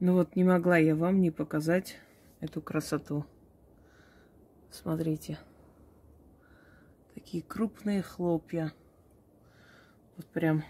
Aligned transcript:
Ну 0.00 0.12
вот 0.12 0.36
не 0.36 0.44
могла 0.44 0.78
я 0.78 0.94
вам 0.94 1.20
не 1.20 1.32
показать 1.32 1.96
эту 2.38 2.62
красоту. 2.62 3.24
Смотрите. 4.70 5.38
Такие 7.14 7.42
крупные 7.42 8.02
хлопья. 8.02 8.72
Вот 10.16 10.26
прям 10.26 10.62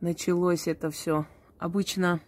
началось 0.00 0.66
это 0.66 0.90
все. 0.90 1.26
Обычно 1.58 2.20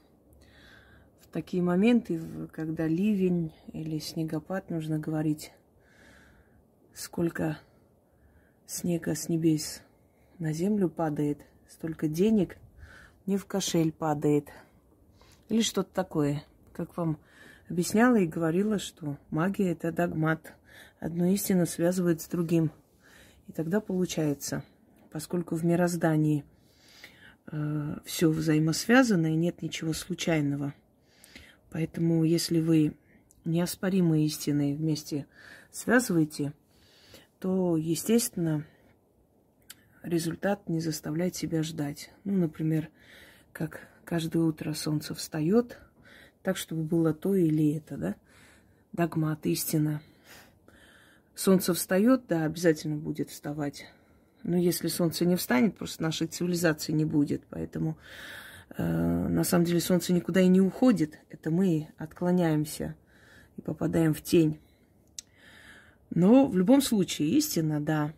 в 1.20 1.28
такие 1.28 1.62
моменты, 1.62 2.20
когда 2.52 2.86
ливень 2.86 3.54
или 3.72 3.98
снегопад, 3.98 4.68
нужно 4.68 4.98
говорить, 4.98 5.52
сколько 6.92 7.58
снега 8.66 9.14
с 9.14 9.30
небес 9.30 9.80
на 10.38 10.52
землю 10.52 10.90
падает, 10.90 11.38
столько 11.66 12.08
денег 12.08 12.58
не 13.24 13.38
в 13.38 13.46
кошель 13.46 13.90
падает. 13.90 14.48
Или 15.48 15.62
что-то 15.62 15.92
такое. 15.92 16.44
Как 16.72 16.96
вам 16.96 17.18
объясняла 17.68 18.16
и 18.16 18.26
говорила, 18.26 18.78
что 18.78 19.16
магия 19.30 19.72
это 19.72 19.92
догмат. 19.92 20.54
Одну 21.00 21.26
истину 21.32 21.66
связывает 21.66 22.20
с 22.20 22.28
другим. 22.28 22.70
И 23.46 23.52
тогда 23.52 23.80
получается, 23.80 24.62
поскольку 25.10 25.54
в 25.54 25.64
мироздании 25.64 26.44
э, 27.50 27.96
все 28.04 28.28
взаимосвязано 28.30 29.32
и 29.32 29.36
нет 29.36 29.62
ничего 29.62 29.92
случайного. 29.92 30.74
Поэтому, 31.70 32.24
если 32.24 32.60
вы 32.60 32.94
неоспоримые 33.44 34.26
истины 34.26 34.74
вместе 34.74 35.26
связываете, 35.70 36.52
то, 37.40 37.76
естественно, 37.76 38.64
результат 40.02 40.68
не 40.68 40.80
заставляет 40.80 41.36
себя 41.36 41.62
ждать. 41.62 42.10
Ну, 42.24 42.34
например, 42.34 42.88
как 43.52 43.88
каждое 44.08 44.38
утро 44.38 44.72
солнце 44.72 45.14
встает, 45.14 45.76
так, 46.42 46.56
чтобы 46.56 46.82
было 46.82 47.12
то 47.12 47.34
или 47.34 47.76
это, 47.76 47.98
да? 47.98 48.16
Догмат, 48.94 49.44
истина. 49.44 50.00
Солнце 51.34 51.74
встает, 51.74 52.22
да, 52.26 52.44
обязательно 52.44 52.96
будет 52.96 53.28
вставать. 53.28 53.84
Но 54.44 54.56
если 54.56 54.88
солнце 54.88 55.26
не 55.26 55.36
встанет, 55.36 55.76
просто 55.76 56.02
нашей 56.02 56.26
цивилизации 56.26 56.92
не 56.92 57.04
будет. 57.04 57.42
Поэтому 57.50 57.98
э, 58.78 58.82
на 58.82 59.44
самом 59.44 59.66
деле 59.66 59.78
солнце 59.78 60.14
никуда 60.14 60.40
и 60.40 60.48
не 60.48 60.62
уходит. 60.62 61.18
Это 61.28 61.50
мы 61.50 61.88
отклоняемся 61.98 62.96
и 63.58 63.60
попадаем 63.60 64.14
в 64.14 64.22
тень. 64.22 64.58
Но 66.08 66.46
в 66.46 66.56
любом 66.56 66.80
случае, 66.80 67.28
истина, 67.32 67.78
да. 67.78 68.14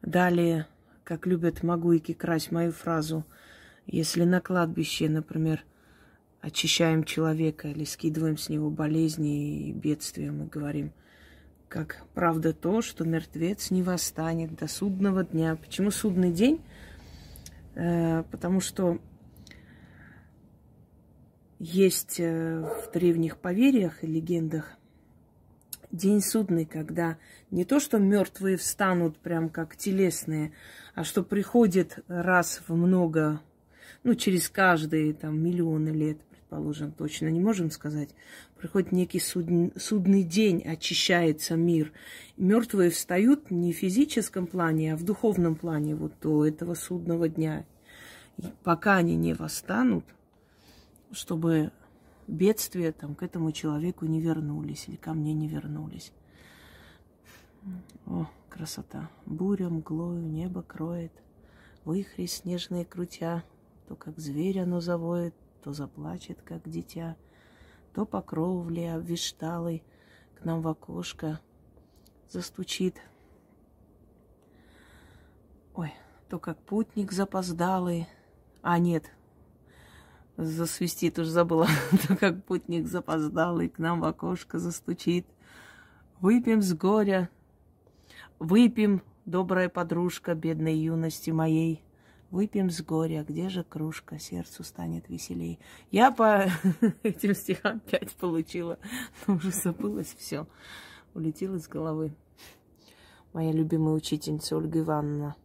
Далее, 0.00 0.68
как 1.02 1.26
любят 1.26 1.64
Магуики 1.64 2.14
красть 2.14 2.52
мою 2.52 2.70
фразу, 2.70 3.26
если 3.88 4.24
на 4.24 4.40
кладбище, 4.40 5.08
например, 5.08 5.64
очищаем 6.40 7.04
человека 7.04 7.68
или 7.68 7.84
скидываем 7.84 8.36
с 8.36 8.48
него 8.48 8.70
болезни 8.70 9.68
и 9.68 9.72
бедствия, 9.72 10.30
мы 10.30 10.46
говорим, 10.46 10.92
как 11.68 12.04
правда 12.14 12.52
то, 12.52 12.82
что 12.82 13.04
мертвец 13.04 13.70
не 13.70 13.82
восстанет 13.82 14.54
до 14.54 14.68
судного 14.68 15.24
дня. 15.24 15.56
Почему 15.56 15.90
судный 15.90 16.32
день? 16.32 16.60
Э, 17.74 18.24
потому 18.30 18.60
что 18.60 18.98
есть 21.58 22.20
э, 22.20 22.60
в 22.60 22.92
древних 22.92 23.38
поверьях 23.38 24.04
и 24.04 24.06
легендах 24.06 24.76
день 25.90 26.20
судный, 26.20 26.66
когда 26.66 27.16
не 27.50 27.64
то, 27.64 27.80
что 27.80 27.98
мертвые 27.98 28.58
встанут 28.58 29.16
прям 29.18 29.48
как 29.48 29.76
телесные, 29.76 30.52
а 30.94 31.04
что 31.04 31.22
приходит 31.22 31.98
раз 32.08 32.60
в 32.68 32.74
много, 32.74 33.40
ну, 34.04 34.14
через 34.14 34.48
каждые 34.48 35.12
там 35.12 35.40
миллионы 35.40 35.90
лет, 35.90 36.18
предположим, 36.30 36.92
точно 36.92 37.28
не 37.28 37.40
можем 37.40 37.70
сказать, 37.70 38.10
приходит 38.56 38.92
некий 38.92 39.20
судный, 39.20 39.72
судный 39.76 40.22
день, 40.22 40.62
очищается 40.62 41.56
мир. 41.56 41.92
Мертвые 42.36 42.90
встают 42.90 43.50
не 43.50 43.72
в 43.72 43.76
физическом 43.76 44.46
плане, 44.46 44.94
а 44.94 44.96
в 44.96 45.04
духовном 45.04 45.56
плане 45.56 45.94
вот 45.94 46.12
до 46.20 46.46
этого 46.46 46.74
судного 46.74 47.28
дня. 47.28 47.64
И 48.38 48.44
пока 48.62 48.96
они 48.96 49.16
не 49.16 49.34
восстанут, 49.34 50.04
чтобы 51.10 51.72
бедствия 52.28 52.92
там 52.92 53.14
к 53.14 53.22
этому 53.22 53.52
человеку 53.52 54.06
не 54.06 54.20
вернулись 54.20 54.84
или 54.88 54.96
ко 54.96 55.14
мне 55.14 55.32
не 55.34 55.48
вернулись. 55.48 56.12
О, 58.06 58.26
красота. 58.48 59.10
Буря 59.26 59.68
мглою 59.68 60.22
небо 60.22 60.62
кроет, 60.62 61.12
Выхри 61.84 62.26
снежные 62.26 62.84
крутя, 62.84 63.42
То, 63.88 63.96
как 63.96 64.18
зверь 64.18 64.60
оно 64.60 64.80
завоет, 64.80 65.34
То 65.62 65.72
заплачет, 65.72 66.42
как 66.42 66.68
дитя, 66.68 67.16
То 67.94 68.04
по 68.04 68.20
кровле 68.20 68.94
обвишталой 68.94 69.82
К 70.36 70.44
нам 70.44 70.60
в 70.60 70.68
окошко 70.68 71.40
застучит. 72.28 72.96
Ой, 75.74 75.94
то, 76.28 76.38
как 76.38 76.58
путник 76.58 77.12
запоздалый, 77.12 78.06
А 78.60 78.78
нет, 78.78 79.10
засвистит, 80.36 81.18
уж 81.18 81.28
забыла, 81.28 81.66
то 82.08 82.14
как 82.14 82.44
путник 82.44 82.86
запоздал 82.86 83.58
и 83.60 83.68
к 83.68 83.78
нам 83.78 84.00
в 84.00 84.04
окошко 84.04 84.58
застучит. 84.58 85.26
Выпьем 86.20 86.60
с 86.60 86.74
горя, 86.74 87.30
выпьем, 88.38 89.02
добрая 89.24 89.70
подружка 89.70 90.34
бедной 90.34 90.76
юности 90.76 91.30
моей. 91.30 91.82
Выпьем 92.30 92.70
с 92.70 92.82
горя, 92.82 93.24
где 93.26 93.48
же 93.48 93.64
кружка, 93.64 94.18
сердцу 94.18 94.62
станет 94.62 95.08
веселей. 95.08 95.58
Я 95.90 96.10
по 96.10 96.46
этим 97.02 97.34
стихам 97.34 97.80
пять 97.80 98.12
получила, 98.16 98.78
но 99.26 99.34
уже 99.34 99.50
забылось 99.50 100.14
все, 100.18 100.46
улетело 101.14 101.56
из 101.56 101.68
головы. 101.68 102.12
Моя 103.32 103.52
любимая 103.52 103.94
учительница 103.94 104.56
Ольга 104.56 104.80
Ивановна. 104.80 105.36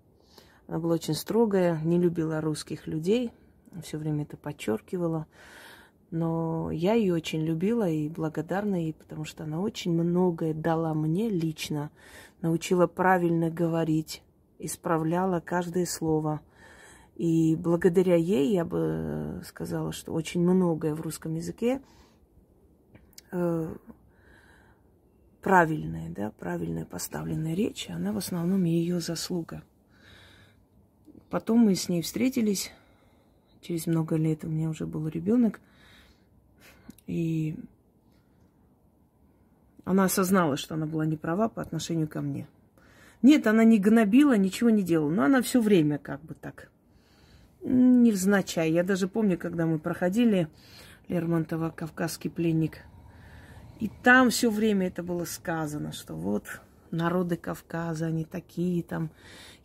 Она 0.68 0.80
была 0.80 0.96
очень 0.96 1.14
строгая, 1.14 1.80
не 1.84 2.00
любила 2.00 2.42
русских 2.42 2.88
людей– 2.88 3.32
все 3.82 3.98
время 3.98 4.24
это 4.24 4.38
подчеркивала. 4.38 5.28
Но 6.12 6.70
я 6.70 6.94
ее 6.94 7.16
очень 7.16 7.44
любила 7.44 7.90
и 7.90 8.08
благодарна 8.08 8.76
ей, 8.76 8.94
потому 8.94 9.26
что 9.26 9.46
она 9.46 9.60
очень 9.60 9.92
многое 9.94 10.54
дала 10.54 10.94
мне 10.94 11.28
лично, 11.28 11.90
научила 12.42 12.86
правильно 12.86 13.50
говорить, 13.50 14.22
исправляла 14.60 15.40
каждое 15.40 15.88
слово. 15.88 16.42
И 17.16 17.56
благодаря 17.56 18.16
ей 18.16 18.54
я 18.54 18.66
бы 18.66 19.42
сказала, 19.46 19.92
что 19.92 20.14
очень 20.14 20.42
многое 20.42 20.96
в 20.96 21.02
русском 21.02 21.36
языке 21.36 21.82
э, 23.32 23.76
правильная, 25.42 26.10
да, 26.10 26.32
правильная 26.32 26.86
поставленная 26.86 27.54
речь, 27.54 27.90
она 27.90 28.14
в 28.14 28.18
основном 28.18 28.64
ее 28.64 29.00
заслуга. 29.00 29.64
Потом 31.30 31.60
мы 31.60 31.76
с 31.76 31.88
ней 31.90 32.02
встретились 32.02 32.72
через 33.64 33.88
много 33.88 34.16
лет 34.18 34.44
у 34.44 34.48
меня 34.48 34.70
уже 34.70 34.86
был 34.86 35.08
ребенок. 35.08 35.60
И 37.08 37.56
она 39.86 40.06
осознала, 40.06 40.58
что 40.58 40.76
она 40.76 40.86
была 40.86 41.06
не 41.06 41.18
права 41.18 41.50
по 41.50 41.62
отношению 41.62 42.08
ко 42.08 42.22
мне. 42.22 42.48
Нет, 43.22 43.48
она 43.48 43.64
не 43.64 43.80
гнобила, 43.80 44.38
ничего 44.38 44.70
не 44.70 44.84
делала, 44.84 45.10
но 45.10 45.24
она 45.24 45.42
все 45.42 45.62
время 45.62 45.98
как 45.98 46.22
бы 46.22 46.34
так, 46.34 46.70
невзначай. 47.64 48.72
Я 48.72 48.84
даже 48.84 49.08
помню, 49.08 49.38
когда 49.38 49.66
мы 49.66 49.80
проходили 49.80 50.48
Лермонтова 51.08 51.70
«Кавказский 51.70 52.30
пленник», 52.30 52.80
и 53.80 53.90
там 54.04 54.30
все 54.30 54.50
время 54.50 54.88
это 54.88 55.04
было 55.04 55.26
сказано, 55.26 55.92
что 55.92 56.16
вот 56.16 56.62
народы 56.92 57.36
Кавказа, 57.36 58.06
они 58.06 58.24
такие 58.24 58.84
там 58.84 59.10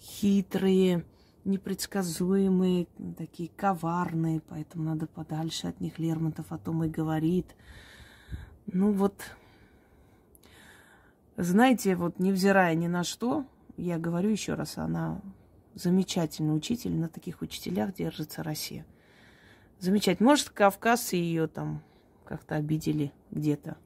хитрые, 0.01 1.05
непредсказуемые, 1.45 2.89
такие 3.17 3.51
коварные, 3.55 4.41
поэтому 4.49 4.85
надо 4.85 5.07
подальше 5.07 5.69
от 5.69 5.81
них. 5.81 5.99
Лермонтов 5.99 6.53
о 6.53 6.59
том 6.59 6.85
и 6.85 6.89
говорит. 6.89 7.55
Ну 8.67 8.93
вот, 8.93 9.15
знаете, 11.37 11.95
вот 11.97 12.19
невзирая 12.19 12.75
ни 12.75 12.87
на 12.87 13.05
что, 13.05 13.47
я 13.77 13.99
говорю 13.99 14.31
еще 14.31 14.55
раз, 14.55 14.77
она 14.79 15.21
замечательный 15.79 16.57
учитель, 16.57 16.95
на 16.95 17.09
таких 17.09 17.41
учителях 17.41 17.95
держится 17.95 18.43
Россия. 18.43 18.85
Замечательно. 19.79 20.31
Может, 20.31 20.51
кавказцы 20.51 21.17
ее 21.17 21.47
там 21.47 21.83
как-то 22.25 22.57
обидели 22.57 23.13
где-то. 23.31 23.77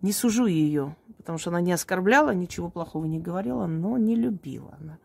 Не 0.00 0.12
сужу 0.12 0.46
ее, 0.46 0.96
потому 1.18 1.38
что 1.38 1.50
она 1.50 1.60
не 1.60 1.72
оскорбляла, 1.72 2.34
ничего 2.34 2.70
плохого 2.70 3.04
не 3.04 3.18
говорила, 3.18 3.66
но 3.66 3.98
не 3.98 4.14
любила 4.14 4.76
она. 4.80 4.98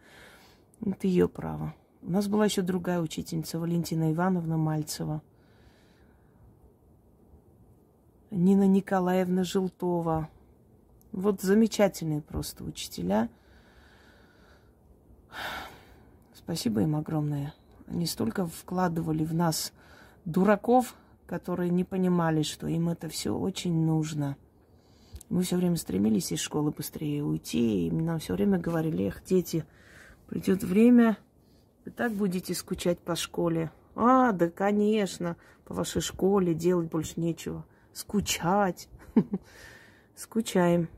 Это 0.86 1.08
ее 1.08 1.28
право. 1.28 1.74
У 2.02 2.12
нас 2.12 2.28
была 2.28 2.46
еще 2.46 2.62
другая 2.62 3.02
учительница, 3.02 3.60
Валентина 3.60 4.14
Ивановна 4.14 4.58
Мальцева. 4.58 5.22
Нина 8.30 8.68
Николаевна 8.68 9.44
Желтова. 9.44 10.30
Вот 11.12 11.42
замечательные 11.42 12.22
просто 12.22 12.64
учителя. 12.64 13.30
Спасибо 16.46 16.82
им 16.82 16.96
огромное. 16.96 17.56
Они 17.88 18.06
столько 18.06 18.46
вкладывали 18.46 19.26
в 19.26 19.34
нас 19.34 19.74
дураков, 20.26 20.94
которые 21.26 21.72
не 21.72 21.84
понимали, 21.84 22.44
что 22.44 22.68
им 22.68 22.90
это 22.90 23.10
все 23.10 23.36
очень 23.36 23.74
нужно. 23.74 24.38
Мы 25.30 25.42
все 25.42 25.56
время 25.56 25.76
стремились 25.76 26.32
из 26.32 26.40
школы 26.40 26.70
быстрее 26.70 27.24
уйти, 27.24 27.88
и 27.88 27.92
нам 27.92 28.20
все 28.20 28.36
время 28.36 28.60
говорили, 28.60 29.06
эх, 29.06 29.24
дети, 29.26 29.66
придет 30.28 30.64
время, 30.64 31.18
вы 31.84 31.90
так 31.90 32.12
будете 32.12 32.54
скучать 32.54 33.00
по 33.00 33.16
школе. 33.16 33.72
А, 33.96 34.32
да, 34.32 34.48
конечно, 34.48 35.38
по 35.66 35.74
вашей 35.74 36.02
школе 36.04 36.54
делать 36.54 36.92
больше 36.92 37.20
нечего. 37.20 37.66
Скучать. 37.92 38.88
Скучаем. 40.16 40.90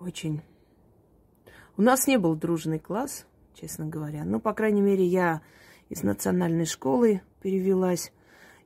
Очень. 0.00 0.42
У 1.78 1.82
нас 1.82 2.08
не 2.08 2.18
был 2.18 2.34
дружный 2.34 2.80
класс, 2.80 3.24
честно 3.54 3.86
говоря. 3.86 4.24
Ну, 4.24 4.40
по 4.40 4.52
крайней 4.52 4.80
мере, 4.80 5.06
я 5.06 5.42
из 5.88 6.02
национальной 6.02 6.66
школы 6.66 7.22
перевелась. 7.40 8.12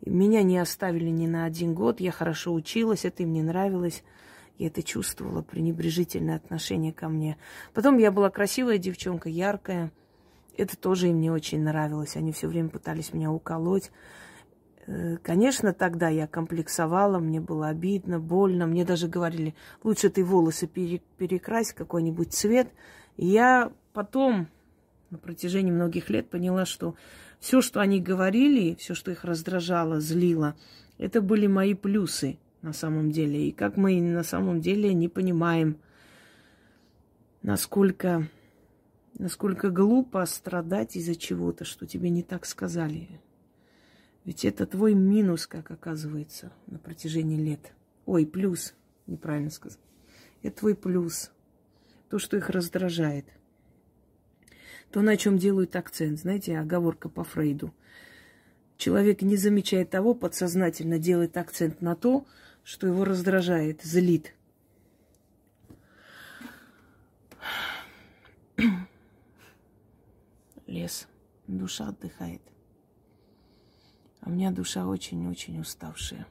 Меня 0.06 0.42
не 0.42 0.56
оставили 0.56 1.10
ни 1.10 1.26
на 1.26 1.44
один 1.44 1.74
год. 1.74 2.00
Я 2.00 2.10
хорошо 2.10 2.54
училась, 2.54 3.04
это 3.04 3.22
им 3.24 3.34
не 3.34 3.42
нравилось. 3.42 4.02
Я 4.56 4.68
это 4.68 4.82
чувствовала, 4.82 5.42
пренебрежительное 5.42 6.36
отношение 6.36 6.94
ко 6.94 7.10
мне. 7.10 7.36
Потом 7.74 7.98
я 7.98 8.10
была 8.10 8.30
красивая 8.30 8.78
девчонка, 8.78 9.28
яркая. 9.28 9.92
Это 10.56 10.78
тоже 10.78 11.08
им 11.08 11.20
не 11.20 11.30
очень 11.30 11.62
нравилось. 11.62 12.16
Они 12.16 12.32
все 12.32 12.48
время 12.48 12.70
пытались 12.70 13.12
меня 13.12 13.30
уколоть. 13.30 13.90
Э, 14.86 15.18
конечно, 15.22 15.74
тогда 15.74 16.08
я 16.08 16.26
комплексовала, 16.26 17.18
мне 17.18 17.42
было 17.42 17.68
обидно, 17.68 18.18
больно. 18.18 18.66
Мне 18.66 18.86
даже 18.86 19.06
говорили, 19.06 19.54
лучше 19.82 20.08
ты 20.08 20.24
волосы 20.24 20.66
перекрась, 20.66 21.74
какой-нибудь 21.74 22.32
цвет. 22.32 22.72
Я 23.16 23.72
потом, 23.92 24.48
на 25.10 25.18
протяжении 25.18 25.70
многих 25.70 26.10
лет, 26.10 26.28
поняла, 26.30 26.64
что 26.64 26.94
все, 27.40 27.60
что 27.60 27.80
они 27.80 28.00
говорили, 28.00 28.74
все, 28.76 28.94
что 28.94 29.10
их 29.10 29.24
раздражало, 29.24 30.00
злило, 30.00 30.54
это 30.98 31.20
были 31.20 31.46
мои 31.46 31.74
плюсы 31.74 32.38
на 32.62 32.72
самом 32.72 33.10
деле. 33.10 33.48
И 33.48 33.52
как 33.52 33.76
мы 33.76 34.00
на 34.00 34.22
самом 34.22 34.60
деле 34.60 34.94
не 34.94 35.08
понимаем, 35.08 35.78
насколько, 37.42 38.28
насколько 39.18 39.70
глупо 39.70 40.24
страдать 40.26 40.96
из-за 40.96 41.16
чего-то, 41.16 41.64
что 41.64 41.86
тебе 41.86 42.10
не 42.10 42.22
так 42.22 42.46
сказали. 42.46 43.20
Ведь 44.24 44.44
это 44.44 44.66
твой 44.66 44.94
минус, 44.94 45.46
как 45.48 45.70
оказывается, 45.72 46.52
на 46.68 46.78
протяжении 46.78 47.40
лет. 47.40 47.72
Ой, 48.06 48.24
плюс, 48.24 48.74
неправильно 49.06 49.50
сказал. 49.50 49.80
Это 50.42 50.60
твой 50.60 50.76
плюс. 50.76 51.32
То, 52.12 52.18
что 52.18 52.36
их 52.36 52.50
раздражает. 52.50 53.24
То, 54.90 55.00
на 55.00 55.16
чем 55.16 55.38
делают 55.38 55.76
акцент. 55.76 56.18
Знаете, 56.18 56.58
оговорка 56.58 57.08
по 57.08 57.24
Фрейду. 57.24 57.72
Человек 58.76 59.22
не 59.22 59.38
замечает 59.38 59.88
того, 59.88 60.12
подсознательно 60.12 60.98
делает 60.98 61.38
акцент 61.38 61.80
на 61.80 61.96
то, 61.96 62.26
что 62.64 62.86
его 62.86 63.06
раздражает, 63.06 63.80
злит. 63.80 64.34
Лес. 70.66 71.08
Душа 71.46 71.88
отдыхает. 71.88 72.42
А 74.20 74.28
у 74.28 74.32
меня 74.32 74.50
душа 74.50 74.86
очень-очень 74.86 75.58
уставшая. 75.58 76.26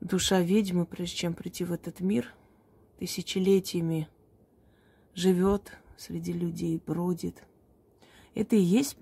Душа 0.00 0.40
ведьмы, 0.40 0.86
прежде 0.86 1.18
чем 1.18 1.34
прийти 1.34 1.62
в 1.62 1.72
этот 1.72 2.00
мир, 2.00 2.34
тысячелетиями 2.98 4.08
живет 5.14 5.72
среди 5.96 6.32
людей, 6.32 6.80
бродит. 6.84 7.42
Это 8.34 8.56
и 8.56 8.60
есть 8.60 8.96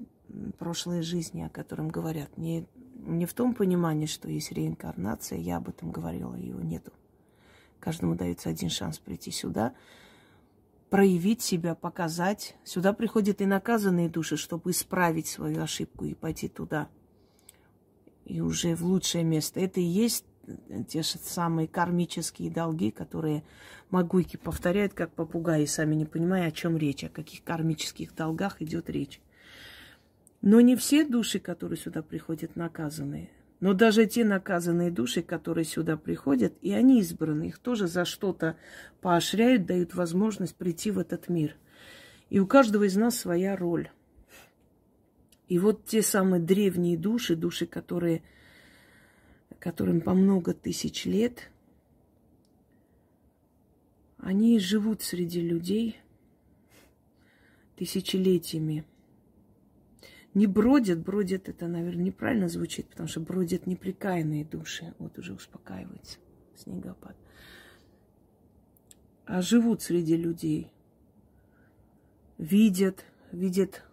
прошлые 0.59 1.03
жизни, 1.03 1.43
о 1.43 1.49
котором 1.49 1.89
говорят. 1.89 2.37
Не, 2.39 2.67
не 2.95 3.27
в 3.27 3.35
том 3.35 3.55
понимании, 3.55 4.07
что 4.07 4.29
есть 4.29 4.53
реинкарнация, 4.53 5.39
я 5.39 5.57
об 5.57 5.69
этом 5.69 5.91
говорила, 5.91 6.35
его 6.35 6.61
нету. 6.61 6.93
Каждому 7.81 8.15
дается 8.15 8.49
один 8.49 8.71
шанс 8.71 8.99
прийти 8.99 9.31
сюда, 9.31 9.75
проявить 10.89 11.43
себя, 11.43 11.75
показать. 11.75 12.57
Сюда 12.65 12.93
приходят 12.93 13.41
и 13.41 13.47
наказанные 13.47 14.09
души, 14.09 14.37
чтобы 14.37 14.71
исправить 14.71 15.27
свою 15.27 15.63
ошибку 15.63 16.05
и 16.05 16.15
пойти 16.15 16.49
туда. 16.49 16.89
И 18.25 18.41
уже 18.41 18.75
в 18.75 18.85
лучшее 18.85 19.23
место. 19.25 19.61
Это 19.61 19.81
и 19.81 19.85
есть 19.85 20.25
те 20.89 21.03
же 21.03 21.19
самые 21.23 21.69
кармические 21.69 22.51
долги, 22.51 22.91
которые 22.91 23.45
магуйки 23.91 24.37
повторяют, 24.37 24.95
как 24.95 25.13
попугаи, 25.13 25.65
сами 25.65 25.95
не 25.95 26.05
понимая, 26.05 26.49
о 26.49 26.53
чем 26.53 26.77
речь, 26.77 27.05
о 27.05 27.09
каких 27.09 27.43
кармических 27.45 28.15
долгах 28.15 28.61
идет 28.61 28.91
речь. 28.91 29.21
Но 30.43 30.61
не 30.61 30.77
все 30.77 31.05
души, 31.05 31.39
которые 31.39 31.79
сюда 31.79 32.03
приходят, 32.03 32.57
наказанные. 32.57 33.31
Но 33.61 33.73
даже 33.73 34.05
те 34.05 34.25
наказанные 34.25 34.91
души, 34.91 35.23
которые 35.23 35.65
сюда 35.65 35.97
приходят, 35.97 36.53
и 36.61 36.73
они 36.73 37.01
избраны, 37.01 37.45
их 37.45 37.59
тоже 37.59 37.87
за 37.87 38.05
что-то 38.05 38.57
поощряют, 39.01 39.65
дают 39.65 39.95
возможность 39.95 40.55
прийти 40.55 40.91
в 40.91 40.99
этот 40.99 41.31
мир. 41.31 41.57
И 42.29 42.41
у 42.41 42.47
каждого 42.47 42.85
из 42.85 42.97
нас 42.97 43.17
своя 43.19 43.57
роль. 43.57 43.89
И 45.49 45.59
вот 45.59 45.87
те 45.87 46.03
самые 46.03 46.43
древние 46.43 46.99
души, 46.99 47.37
души, 47.37 47.67
которые, 47.67 48.23
которым 49.59 50.01
по 50.01 50.15
много 50.15 50.55
тысяч 50.55 51.05
лет, 51.05 51.51
они 54.19 54.59
живут 54.59 55.03
среди 55.03 55.41
людей 55.41 55.97
тысячелетиями– 57.77 58.85
не 60.35 60.49
бродят, 60.49 60.99
бродят 60.99 61.49
это, 61.49 61.69
наверное, 61.69 62.07
неправильно 62.07 62.49
звучит, 62.49 62.89
потому 62.89 63.09
что 63.09 63.21
бродят 63.21 63.69
неприкаянные 63.69 64.45
души. 64.45 64.93
Вот 64.99 65.17
уже 65.17 65.33
успокаивается 65.33 66.19
снегопад. 66.57 67.17
А 69.27 69.41
живут 69.41 69.81
среди 69.81 70.17
людей. 70.17 70.73
Видят, 72.37 73.05
видят 73.31 73.85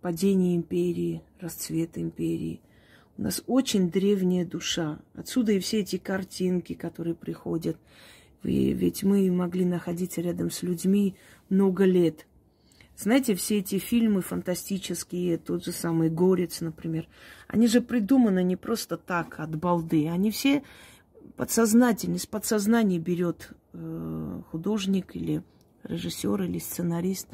падение 0.00 0.54
империи, 0.54 1.22
расцвет 1.40 1.98
империи. 1.98 2.60
У 3.16 3.22
нас 3.22 3.42
очень 3.46 3.90
древняя 3.90 4.44
душа. 4.44 4.98
Отсюда 5.14 5.52
и 5.52 5.58
все 5.58 5.80
эти 5.80 5.98
картинки, 5.98 6.74
которые 6.74 7.14
приходят. 7.14 7.76
Ведь 8.42 9.02
мы 9.02 9.30
могли 9.30 9.64
находиться 9.64 10.20
рядом 10.20 10.50
с 10.50 10.62
людьми 10.62 11.16
много 11.48 11.84
лет– 11.84 12.26
знаете, 12.96 13.34
все 13.34 13.58
эти 13.58 13.78
фильмы 13.78 14.20
фантастические, 14.20 15.38
тот 15.38 15.64
же 15.64 15.72
самый 15.72 16.10
«Горец», 16.10 16.60
например, 16.60 17.08
они 17.48 17.66
же 17.66 17.80
придуманы 17.80 18.44
не 18.44 18.56
просто 18.56 18.96
так, 18.96 19.40
от 19.40 19.56
балды. 19.56 20.08
Они 20.08 20.30
все 20.30 20.62
подсознательно, 21.36 22.18
с 22.18 22.26
подсознания 22.26 23.00
берет 23.00 23.50
э, 23.72 24.40
художник 24.50 25.16
или 25.16 25.42
режиссер 25.82 26.42
или 26.42 26.58
сценарист. 26.58 27.28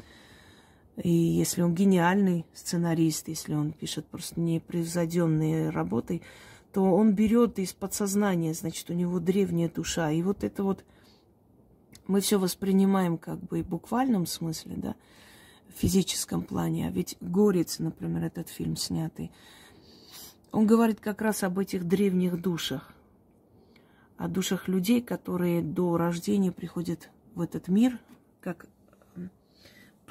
И 0.97 1.09
если 1.09 1.61
он 1.61 1.73
гениальный 1.73 2.45
сценарист, 2.53 3.27
если 3.27 3.53
он 3.53 3.71
пишет 3.71 4.05
просто 4.07 4.39
непревзойденные 4.39 5.69
работы, 5.69 6.21
то 6.73 6.83
он 6.83 7.13
берет 7.13 7.59
из 7.59 7.73
подсознания, 7.73 8.53
значит, 8.53 8.89
у 8.89 8.93
него 8.93 9.19
древняя 9.19 9.69
душа. 9.69 10.11
И 10.11 10.21
вот 10.21 10.43
это 10.43 10.63
вот 10.63 10.83
мы 12.07 12.21
все 12.21 12.39
воспринимаем 12.39 13.17
как 13.17 13.39
бы 13.39 13.63
в 13.63 13.67
буквальном 13.67 14.25
смысле, 14.25 14.75
да, 14.77 14.95
в 15.69 15.79
физическом 15.79 16.43
плане. 16.43 16.87
А 16.87 16.91
ведь 16.91 17.17
«Горец», 17.21 17.79
например, 17.79 18.25
этот 18.25 18.49
фильм 18.49 18.75
снятый, 18.75 19.31
он 20.51 20.67
говорит 20.67 20.99
как 20.99 21.21
раз 21.21 21.43
об 21.43 21.59
этих 21.59 21.87
древних 21.87 22.41
душах, 22.41 22.93
о 24.17 24.27
душах 24.27 24.67
людей, 24.67 25.01
которые 25.01 25.61
до 25.61 25.97
рождения 25.97 26.51
приходят 26.51 27.09
в 27.33 27.41
этот 27.41 27.69
мир, 27.69 27.97
как 28.41 28.67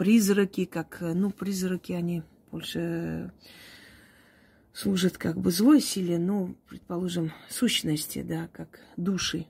призраки, 0.00 0.64
как, 0.64 1.02
ну, 1.02 1.30
призраки, 1.30 1.92
они 1.92 2.23
больше 2.50 3.35
служат 4.73 5.19
как 5.19 5.38
бы 5.38 5.50
злой 5.50 5.83
силе, 5.83 6.19
но, 6.19 6.54
предположим, 6.71 7.33
сущности, 7.50 8.23
да, 8.23 8.49
как 8.50 8.80
души. 8.97 9.45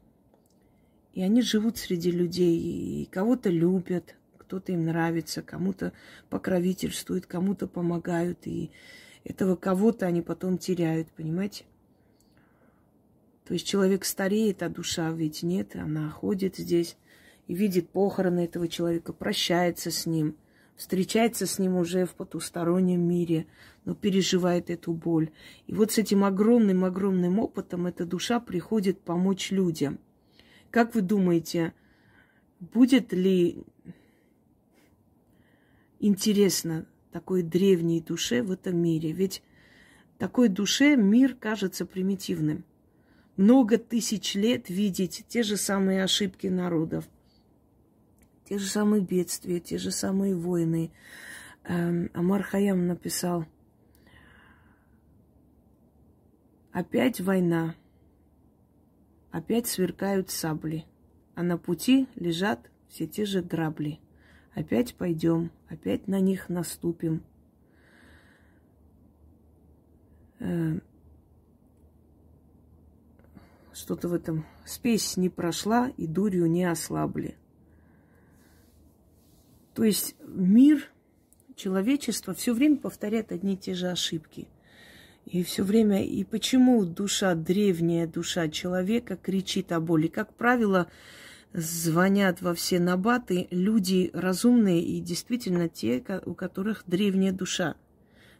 И 1.12 1.22
они 1.22 1.42
живут 1.42 1.78
среди 1.78 2.10
людей, 2.10 2.58
и 2.58 3.04
кого-то 3.12 3.48
любят, 3.48 4.16
кто-то 4.38 4.72
им 4.72 4.86
нравится, 4.86 5.40
кому-то 5.40 5.92
покровительствуют, 6.30 7.26
кому-то 7.26 7.68
помогают, 7.68 8.48
и 8.48 8.72
этого 9.22 9.54
кого-то 9.54 10.06
они 10.06 10.20
потом 10.20 10.58
теряют, 10.58 11.12
понимаете? 11.12 11.62
То 13.44 13.54
есть 13.54 13.68
человек 13.68 14.04
стареет, 14.04 14.64
а 14.64 14.68
душа 14.68 15.12
ведь 15.12 15.44
нет, 15.44 15.76
она 15.76 16.10
ходит 16.10 16.56
здесь 16.56 16.96
и 17.46 17.54
видит 17.54 17.90
похороны 17.90 18.44
этого 18.44 18.66
человека, 18.66 19.12
прощается 19.12 19.92
с 19.92 20.06
ним, 20.06 20.36
встречается 20.80 21.46
с 21.46 21.58
ним 21.58 21.76
уже 21.76 22.06
в 22.06 22.14
потустороннем 22.14 23.00
мире, 23.02 23.46
но 23.84 23.94
переживает 23.94 24.70
эту 24.70 24.94
боль. 24.94 25.30
И 25.66 25.74
вот 25.74 25.92
с 25.92 25.98
этим 25.98 26.24
огромным-огромным 26.24 27.38
опытом 27.38 27.86
эта 27.86 28.06
душа 28.06 28.40
приходит 28.40 29.02
помочь 29.02 29.50
людям. 29.50 30.00
Как 30.70 30.94
вы 30.94 31.02
думаете, 31.02 31.74
будет 32.58 33.12
ли 33.12 33.62
интересно 35.98 36.86
такой 37.12 37.42
древней 37.42 38.00
душе 38.00 38.42
в 38.42 38.50
этом 38.50 38.78
мире. 38.78 39.12
Ведь 39.12 39.42
Такой 40.20 40.50
душе 40.50 40.96
мир 40.96 41.34
кажется 41.34 41.86
примитивным. 41.86 42.64
Много 43.38 43.78
тысяч 43.78 44.34
лет 44.34 44.68
видеть 44.68 45.24
те 45.28 45.42
же 45.42 45.56
самые 45.56 46.04
ошибки 46.04 46.46
народов, 46.46 47.08
те 48.50 48.58
же 48.58 48.66
самые 48.66 49.00
бедствия, 49.00 49.60
те 49.60 49.78
же 49.78 49.92
самые 49.92 50.34
войны. 50.34 50.90
Эм, 51.62 52.10
Амар 52.14 52.42
Хаям 52.42 52.88
написал, 52.88 53.46
опять 56.72 57.20
война, 57.20 57.76
опять 59.30 59.68
сверкают 59.68 60.30
сабли, 60.30 60.84
а 61.36 61.44
на 61.44 61.58
пути 61.58 62.08
лежат 62.16 62.68
все 62.88 63.06
те 63.06 63.24
же 63.24 63.40
грабли. 63.40 64.00
Опять 64.52 64.96
пойдем, 64.96 65.52
опять 65.68 66.08
на 66.08 66.18
них 66.18 66.48
наступим. 66.48 67.22
Э, 70.40 70.80
что-то 73.72 74.08
в 74.08 74.12
этом. 74.12 74.44
Спесь 74.66 75.16
не 75.16 75.28
прошла 75.28 75.88
и 75.96 76.08
дурью 76.08 76.50
не 76.50 76.64
ослабли. 76.64 77.36
То 79.80 79.84
есть 79.84 80.14
мир, 80.26 80.90
человечество 81.56 82.34
все 82.34 82.52
время 82.52 82.76
повторяет 82.76 83.32
одни 83.32 83.54
и 83.54 83.56
те 83.56 83.72
же 83.72 83.88
ошибки. 83.88 84.46
И 85.24 85.42
все 85.42 85.64
время, 85.64 86.04
и 86.04 86.22
почему 86.22 86.84
душа, 86.84 87.34
древняя 87.34 88.06
душа 88.06 88.50
человека 88.50 89.16
кричит 89.16 89.72
о 89.72 89.80
боли? 89.80 90.08
Как 90.08 90.34
правило, 90.34 90.88
звонят 91.54 92.42
во 92.42 92.52
все 92.52 92.78
набаты 92.78 93.48
люди 93.50 94.10
разумные 94.12 94.82
и 94.82 95.00
действительно 95.00 95.70
те, 95.70 96.04
у 96.26 96.34
которых 96.34 96.84
древняя 96.86 97.32
душа. 97.32 97.74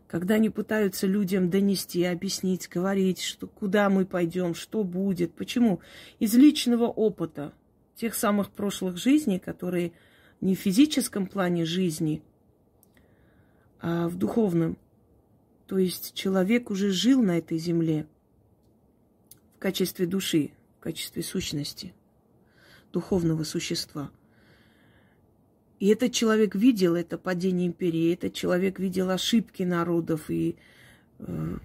Когда 0.09 0.35
они 0.35 0.50
пытаются 0.50 1.06
людям 1.06 1.49
донести, 1.49 2.04
объяснить, 2.04 2.68
говорить, 2.68 3.23
что 3.23 3.47
куда 3.47 3.88
мы 3.88 4.04
пойдем, 4.04 4.54
что 4.54 4.85
будет, 4.85 5.32
почему? 5.32 5.80
Из 6.18 6.35
личного 6.35 6.85
опыта 6.85 7.54
тех 7.97 8.14
самых 8.14 8.50
прошлых 8.50 8.99
жизней, 8.99 9.38
которые 9.38 9.94
не 10.40 10.54
в 10.54 10.59
физическом 10.59 11.26
плане 11.26 11.64
жизни, 11.64 12.23
а 13.80 14.09
в 14.09 14.16
духовном. 14.16 14.76
То 15.66 15.78
есть 15.78 16.14
человек 16.14 16.70
уже 16.70 16.90
жил 16.90 17.23
на 17.23 17.38
этой 17.38 17.59
земле 17.59 18.06
в 19.56 19.59
качестве 19.59 20.06
души, 20.06 20.50
в 20.78 20.82
качестве 20.82 21.23
сущности, 21.23 21.94
духовного 22.92 23.44
существа. 23.44 24.11
И 25.78 25.87
этот 25.88 26.12
человек 26.12 26.54
видел 26.54 26.94
это 26.94 27.16
падение 27.16 27.66
империи, 27.66 28.12
этот 28.12 28.35
человек 28.35 28.78
видел 28.78 29.11
ошибки 29.11 29.62
народов, 29.62 30.28
и, 30.28 30.56
э, 31.18 31.59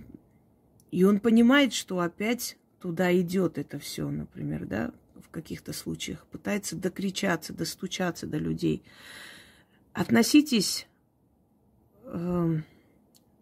и 0.91 1.03
он 1.03 1.19
понимает, 1.19 1.73
что 1.73 1.99
опять 1.99 2.57
туда 2.79 3.13
идет 3.19 3.57
это 3.57 3.77
все, 3.77 4.09
например, 4.09 4.65
да, 4.65 4.93
каких-то 5.35 5.73
случаях, 5.73 6.25
пытается 6.27 6.77
докричаться, 6.77 7.53
достучаться 7.53 8.25
до 8.25 8.37
людей. 8.37 8.83
Относитесь 9.91 10.87
э, 12.05 12.61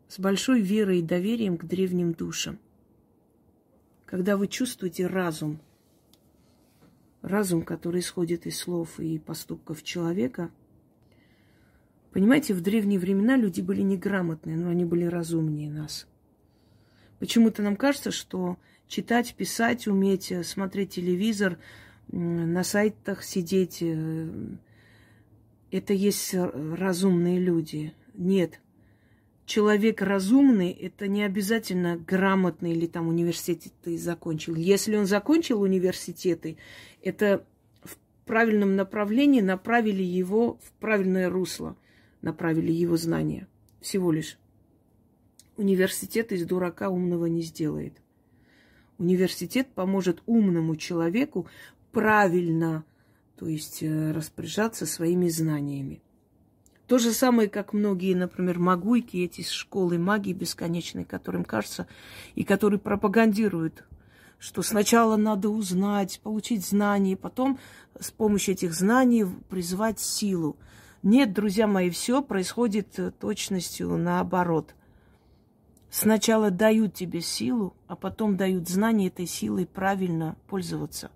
с 0.07 0.19
большой 0.19 0.61
верой 0.61 0.99
и 0.99 1.03
доверием 1.03 1.55
к 1.55 1.65
древним 1.65 2.13
душам. 2.13 2.57
Когда 4.07 4.37
вы 4.37 4.47
чувствуете 4.47 5.05
разум, 5.05 5.59
разум, 7.21 7.61
который 7.61 7.99
исходит 8.01 8.47
из 8.47 8.57
слов 8.57 8.99
и 8.99 9.19
поступков 9.19 9.83
человека, 9.83 10.49
понимаете, 12.11 12.55
в 12.55 12.61
древние 12.61 12.99
времена 12.99 13.37
люди 13.37 13.61
были 13.61 13.81
неграмотные, 13.81 14.57
но 14.57 14.69
они 14.69 14.83
были 14.83 15.05
разумнее 15.05 15.69
нас. 15.69 16.07
Почему-то 17.19 17.61
нам 17.61 17.75
кажется, 17.75 18.09
что 18.09 18.57
читать, 18.87 19.35
писать, 19.35 19.87
уметь, 19.87 20.31
э, 20.31 20.43
смотреть 20.43 20.95
телевизор, 20.95 21.59
на 22.11 22.63
сайтах 22.63 23.23
сидеть. 23.23 23.81
Э, 23.81 24.29
это 25.71 25.93
есть 25.93 26.33
разумные 26.33 27.39
люди. 27.39 27.93
Нет. 28.13 28.59
Человек 29.45 30.01
разумный, 30.01 30.71
это 30.71 31.07
не 31.07 31.23
обязательно 31.23 31.97
грамотный 31.97 32.71
или 32.71 32.87
там 32.87 33.07
университеты 33.07 33.97
закончил. 33.97 34.55
Если 34.55 34.95
он 34.95 35.05
закончил 35.05 35.61
университеты, 35.61 36.57
это 37.01 37.45
в 37.83 37.97
правильном 38.25 38.75
направлении 38.75 39.41
направили 39.41 40.03
его 40.03 40.59
в 40.63 40.71
правильное 40.79 41.29
русло, 41.29 41.75
направили 42.21 42.71
его 42.71 42.95
знания. 42.95 43.47
Всего 43.81 44.13
лишь. 44.13 44.37
Университет 45.57 46.31
из 46.31 46.45
дурака 46.45 46.89
умного 46.89 47.25
не 47.25 47.41
сделает. 47.41 47.93
Университет 48.97 49.67
поможет 49.75 50.23
умному 50.25 50.77
человеку 50.77 51.47
правильно, 51.93 52.83
то 53.37 53.47
есть 53.47 53.81
э, 53.81 54.11
распоряжаться 54.11 54.85
своими 54.85 55.29
знаниями. 55.29 56.01
То 56.87 56.97
же 56.97 57.13
самое, 57.13 57.47
как 57.47 57.71
многие, 57.71 58.13
например, 58.13 58.59
магуйки, 58.59 59.17
эти 59.17 59.41
школы 59.41 59.97
магии 59.97 60.33
бесконечной, 60.33 61.05
которым 61.05 61.45
кажется, 61.45 61.87
и 62.35 62.43
которые 62.43 62.79
пропагандируют, 62.79 63.85
что 64.37 64.61
сначала 64.61 65.15
надо 65.15 65.49
узнать, 65.49 66.19
получить 66.21 66.65
знания, 66.65 67.15
потом 67.15 67.57
с 67.97 68.11
помощью 68.11 68.55
этих 68.55 68.73
знаний 68.73 69.25
призвать 69.49 70.01
силу. 70.01 70.57
Нет, 71.03 71.31
друзья 71.31 71.67
мои, 71.67 71.89
все 71.89 72.21
происходит 72.21 72.99
э, 72.99 73.11
точностью 73.11 73.95
наоборот– 73.97 74.75
Сначала 75.95 76.49
дают 76.49 76.95
тебе 76.95 77.21
силу, 77.21 77.75
а 77.85 77.95
потом 77.95 78.35
дают 78.35 78.67
знание 78.67 79.09
этой 79.09 79.27
силой 79.27 79.67
правильно 79.67 80.35
пользоваться. 80.47 81.11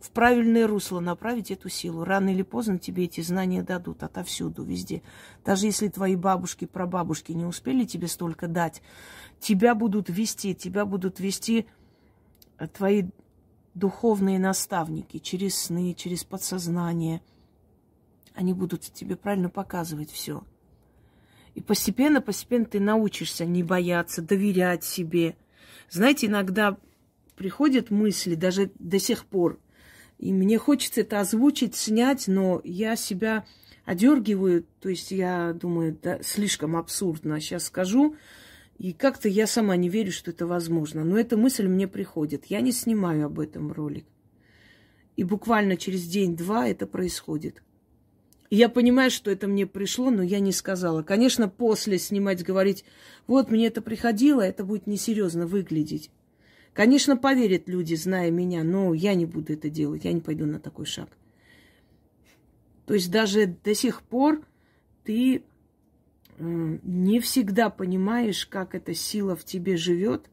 В 0.00 0.10
правильное 0.10 0.66
русло 0.66 1.00
направить 1.00 1.50
эту 1.50 1.68
силу. 1.68 2.04
Рано 2.04 2.28
или 2.28 2.42
поздно 2.42 2.78
тебе 2.78 3.04
эти 3.04 3.22
знания 3.22 3.62
дадут 3.62 4.02
отовсюду, 4.02 4.62
везде. 4.62 5.02
Даже 5.44 5.66
если 5.66 5.88
твои 5.88 6.16
бабушки, 6.16 6.66
прабабушки 6.66 7.32
не 7.32 7.46
успели 7.46 7.84
тебе 7.84 8.06
столько 8.06 8.46
дать, 8.46 8.82
тебя 9.40 9.74
будут 9.74 10.10
вести, 10.10 10.54
тебя 10.54 10.84
будут 10.84 11.18
вести 11.18 11.66
э, 12.58 12.66
твои 12.68 13.04
духовные 13.74 14.38
наставники 14.38 15.18
через 15.18 15.56
сны, 15.56 15.94
через 15.94 16.24
подсознание. 16.24 17.22
Они 18.34 18.52
будут 18.52 18.82
тебе 18.82 19.16
правильно 19.16 19.48
показывать 19.48 20.10
все. 20.10 20.44
И 21.54 21.62
постепенно, 21.62 22.20
постепенно 22.20 22.66
ты 22.66 22.80
научишься 22.80 23.46
не 23.46 23.62
бояться, 23.62 24.20
доверять 24.20 24.84
себе. 24.84 25.36
Знаете, 25.88 26.26
иногда 26.26 26.76
приходят 27.34 27.90
мысли, 27.90 28.34
даже 28.34 28.70
до 28.78 28.98
сих 28.98 29.24
пор, 29.24 29.58
и 30.18 30.32
мне 30.32 30.58
хочется 30.58 31.02
это 31.02 31.20
озвучить, 31.20 31.74
снять, 31.74 32.26
но 32.28 32.60
я 32.64 32.96
себя 32.96 33.44
одергиваю, 33.84 34.66
то 34.80 34.88
есть 34.88 35.10
я 35.10 35.52
думаю, 35.52 35.98
да, 36.02 36.20
слишком 36.22 36.76
абсурдно 36.76 37.40
сейчас 37.40 37.64
скажу, 37.64 38.16
и 38.78 38.92
как-то 38.92 39.28
я 39.28 39.46
сама 39.46 39.76
не 39.76 39.88
верю, 39.88 40.12
что 40.12 40.30
это 40.30 40.46
возможно. 40.46 41.02
Но 41.04 41.18
эта 41.18 41.36
мысль 41.36 41.66
мне 41.66 41.88
приходит. 41.88 42.46
Я 42.46 42.60
не 42.60 42.72
снимаю 42.72 43.26
об 43.26 43.40
этом 43.40 43.72
ролик. 43.72 44.04
И 45.16 45.24
буквально 45.24 45.78
через 45.78 46.06
день-два 46.06 46.68
это 46.68 46.86
происходит. 46.86 47.62
Я 48.50 48.68
понимаю, 48.68 49.10
что 49.10 49.30
это 49.30 49.48
мне 49.48 49.66
пришло, 49.66 50.10
но 50.10 50.22
я 50.22 50.40
не 50.40 50.52
сказала. 50.52 51.02
Конечно, 51.02 51.48
после 51.48 51.98
снимать, 51.98 52.44
говорить, 52.44 52.84
вот 53.26 53.50
мне 53.50 53.66
это 53.68 53.80
приходило, 53.80 54.42
это 54.42 54.62
будет 54.62 54.86
несерьезно 54.86 55.46
выглядеть. 55.46 56.10
Конечно, 56.76 57.16
поверят 57.16 57.68
люди, 57.68 57.94
зная 57.94 58.30
меня, 58.30 58.62
но 58.62 58.94
я 58.94 59.14
не 59.14 59.26
буду 59.26 59.54
это 59.54 59.68
делать, 59.68 60.04
я 60.04 60.12
не 60.12 60.20
пойду 60.20 60.46
на 60.46 60.60
такой 60.60 60.86
шаг. 60.86 61.08
То 62.84 62.94
есть 62.94 63.10
даже 63.10 63.46
до 63.46 63.74
сих 63.74 64.02
пор 64.02 64.46
ты 65.02 65.42
не 66.38 67.18
всегда 67.20 67.70
понимаешь, 67.70 68.46
как 68.46 68.74
эта 68.74 68.94
сила 68.94 69.34
в 69.34 69.44
тебе 69.44 69.76
живет, 69.76 70.30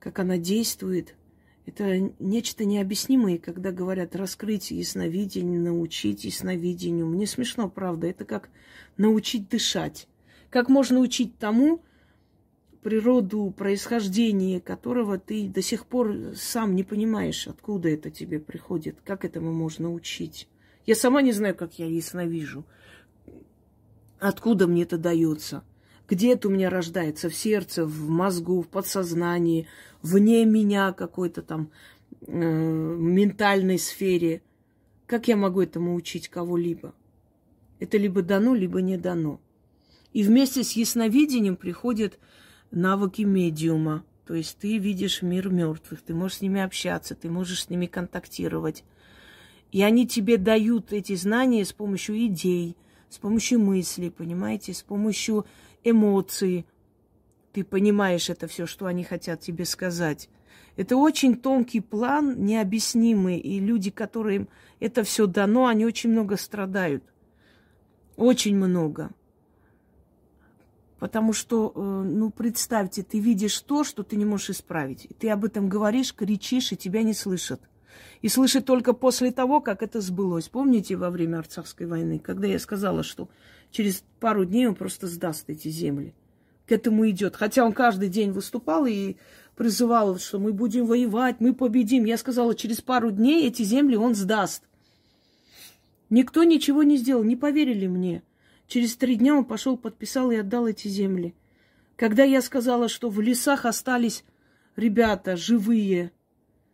как 0.00 0.18
она 0.18 0.38
действует– 0.38 1.14
это 1.64 2.12
нечто 2.18 2.64
необъяснимое, 2.64 3.38
когда 3.38 3.70
говорят 3.70 4.16
раскрыть 4.16 4.72
ясновидение, 4.72 5.60
научить 5.60 6.24
ясновидению. 6.24 7.06
Мне 7.06 7.26
смешно, 7.26 7.68
правда. 7.68 8.08
Это 8.08 8.24
как 8.24 8.50
научить 8.96 9.48
дышать. 9.48 10.08
Как 10.50 10.68
можно 10.68 10.98
учить 10.98 11.38
тому, 11.38 11.82
природу, 12.82 13.54
происхождение 13.56 14.60
которого 14.60 15.18
ты 15.18 15.48
до 15.48 15.62
сих 15.62 15.86
пор 15.86 16.34
сам 16.34 16.74
не 16.74 16.82
понимаешь, 16.82 17.46
откуда 17.46 17.88
это 17.88 18.10
тебе 18.10 18.40
приходит, 18.40 18.98
как 19.04 19.24
этому 19.24 19.52
можно 19.52 19.92
учить. 19.92 20.48
Я 20.84 20.96
сама 20.96 21.22
не 21.22 21.32
знаю, 21.32 21.54
как 21.54 21.78
я 21.78 21.86
ясновижу, 21.86 22.64
откуда 24.18 24.66
мне 24.66 24.82
это 24.82 24.98
дается. 24.98 25.64
Где 26.08 26.32
это 26.32 26.48
у 26.48 26.50
меня 26.50 26.68
рождается? 26.68 27.30
В 27.30 27.34
сердце, 27.34 27.86
в 27.86 28.10
мозгу, 28.10 28.60
в 28.60 28.68
подсознании, 28.68 29.68
вне 30.02 30.44
меня 30.44 30.92
какой-то 30.92 31.42
там 31.42 31.70
э, 32.26 32.34
ментальной 32.34 33.78
сфере. 33.78 34.42
Как 35.06 35.28
я 35.28 35.36
могу 35.36 35.62
этому 35.62 35.94
учить 35.94 36.28
кого-либо? 36.28 36.94
Это 37.78 37.96
либо 37.96 38.22
дано, 38.22 38.54
либо 38.54 38.82
не 38.82 38.96
дано. 38.96 39.40
И 40.12 40.24
вместе 40.24 40.64
с 40.64 40.72
ясновидением 40.72 41.56
приходит 41.56 42.18
навыки 42.72 43.22
медиума. 43.22 44.04
То 44.26 44.34
есть 44.34 44.58
ты 44.58 44.78
видишь 44.78 45.22
мир 45.22 45.50
мертвых, 45.50 46.02
ты 46.02 46.14
можешь 46.14 46.38
с 46.38 46.40
ними 46.40 46.60
общаться, 46.60 47.14
ты 47.14 47.30
можешь 47.30 47.64
с 47.64 47.70
ними 47.70 47.86
контактировать. 47.86 48.84
И 49.70 49.82
они 49.82 50.06
тебе 50.06 50.36
дают 50.36 50.92
эти 50.92 51.14
знания 51.14 51.64
с 51.64 51.72
помощью 51.72 52.26
идей, 52.26 52.76
с 53.08 53.18
помощью 53.18 53.60
мыслей, 53.60 54.10
понимаете, 54.10 54.74
с 54.74 54.82
помощью 54.82 55.46
эмоций. 55.84 56.66
Ты 57.52 57.64
понимаешь 57.64 58.30
это 58.30 58.46
все, 58.46 58.66
что 58.66 58.86
они 58.86 59.04
хотят 59.04 59.40
тебе 59.40 59.64
сказать. 59.64 60.28
Это 60.76 60.96
очень 60.96 61.36
тонкий 61.36 61.80
план, 61.80 62.42
необъяснимый, 62.44 63.38
и 63.38 63.60
люди, 63.60 63.90
которым 63.90 64.48
это 64.80 65.04
все 65.04 65.26
дано, 65.26 65.66
они 65.66 65.84
очень 65.84 66.10
много 66.10 66.36
страдают. 66.36 67.04
Очень 68.16 68.56
много. 68.56 69.10
Потому 71.02 71.32
что, 71.32 71.72
э, 71.74 71.80
ну, 71.80 72.30
представьте, 72.30 73.02
ты 73.02 73.18
видишь 73.18 73.60
то, 73.62 73.82
что 73.82 74.04
ты 74.04 74.14
не 74.14 74.24
можешь 74.24 74.50
исправить. 74.50 75.04
И 75.06 75.12
ты 75.12 75.30
об 75.30 75.44
этом 75.44 75.68
говоришь, 75.68 76.14
кричишь, 76.14 76.70
и 76.70 76.76
тебя 76.76 77.02
не 77.02 77.12
слышат. 77.12 77.60
И 78.20 78.28
слышат 78.28 78.66
только 78.66 78.92
после 78.92 79.32
того, 79.32 79.60
как 79.60 79.82
это 79.82 80.00
сбылось. 80.00 80.48
Помните 80.48 80.94
во 80.94 81.10
время 81.10 81.38
Арцахской 81.38 81.88
войны, 81.88 82.20
когда 82.20 82.46
я 82.46 82.60
сказала, 82.60 83.02
что 83.02 83.28
через 83.72 84.04
пару 84.20 84.44
дней 84.44 84.68
он 84.68 84.76
просто 84.76 85.08
сдаст 85.08 85.50
эти 85.50 85.66
земли. 85.66 86.14
К 86.68 86.70
этому 86.70 87.10
идет. 87.10 87.34
Хотя 87.34 87.64
он 87.64 87.72
каждый 87.72 88.08
день 88.08 88.30
выступал 88.30 88.86
и 88.86 89.16
призывал, 89.56 90.20
что 90.20 90.38
мы 90.38 90.52
будем 90.52 90.86
воевать, 90.86 91.40
мы 91.40 91.52
победим. 91.52 92.04
Я 92.04 92.16
сказала, 92.16 92.54
через 92.54 92.80
пару 92.80 93.10
дней 93.10 93.48
эти 93.48 93.64
земли 93.64 93.96
он 93.96 94.14
сдаст. 94.14 94.62
Никто 96.10 96.44
ничего 96.44 96.84
не 96.84 96.96
сделал, 96.96 97.24
не 97.24 97.34
поверили 97.34 97.88
мне. 97.88 98.22
Через 98.72 98.96
три 98.96 99.16
дня 99.16 99.36
он 99.36 99.44
пошел, 99.44 99.76
подписал 99.76 100.30
и 100.30 100.36
отдал 100.36 100.66
эти 100.66 100.88
земли. 100.88 101.34
Когда 101.94 102.24
я 102.24 102.40
сказала, 102.40 102.88
что 102.88 103.10
в 103.10 103.20
лесах 103.20 103.66
остались 103.66 104.24
ребята 104.76 105.36
живые, 105.36 106.10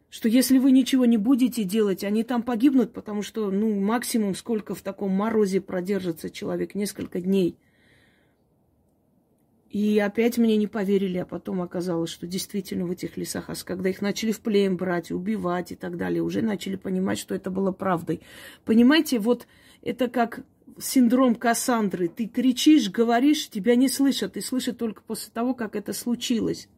что 0.09 0.29
если 0.29 0.59
вы 0.59 0.71
ничего 0.71 1.07
не 1.07 1.17
будете 1.17 1.65
делать, 1.65 2.05
они 2.05 2.23
там 2.23 2.45
погибнут, 2.45 2.93
потому 2.93 3.23
что, 3.23 3.51
ну, 3.51 3.81
максимум 3.81 4.37
сколько 4.37 4.77
в 4.77 4.83
таком 4.83 5.11
морозе 5.11 5.61
продержится 5.61 6.31
человек, 6.31 6.77
несколько 6.77 7.21
дней. 7.21 7.59
И 9.69 9.99
опять 9.99 10.39
мне 10.39 10.57
не 10.57 10.69
поверили, 10.69 11.19
а 11.19 11.27
потом 11.27 11.63
оказалось, 11.63 12.11
что 12.11 12.29
действительно 12.29 12.87
в 12.87 12.93
этих 12.93 13.17
лесах, 13.17 13.51
а 13.51 13.55
когда 13.65 13.91
их 13.91 14.01
начали 14.01 14.31
в 14.31 14.39
плен 14.39 14.77
брать, 14.77 15.11
убивать 15.11 15.73
и 15.73 15.75
так 15.75 15.97
далее, 15.97 16.23
уже 16.23 16.43
начали 16.43 16.77
понимать, 16.77 17.19
что 17.19 17.35
это 17.35 17.51
было 17.51 17.73
правдой. 17.73 18.21
Понимаете, 18.65 19.19
вот 19.19 19.49
это 19.83 20.07
как 20.07 20.45
синдром 20.81 21.35
Кассандры. 21.35 22.09
Ты 22.09 22.27
кричишь, 22.27 22.91
говоришь, 22.91 23.49
тебя 23.49 23.77
не 23.77 23.89
слышат, 23.89 24.37
и 24.37 24.41
слышат 24.41 24.79
только 24.79 25.03
после 25.03 25.31
того, 25.33 25.55
как 25.55 25.77
это 25.77 25.93
случилось. 25.93 26.69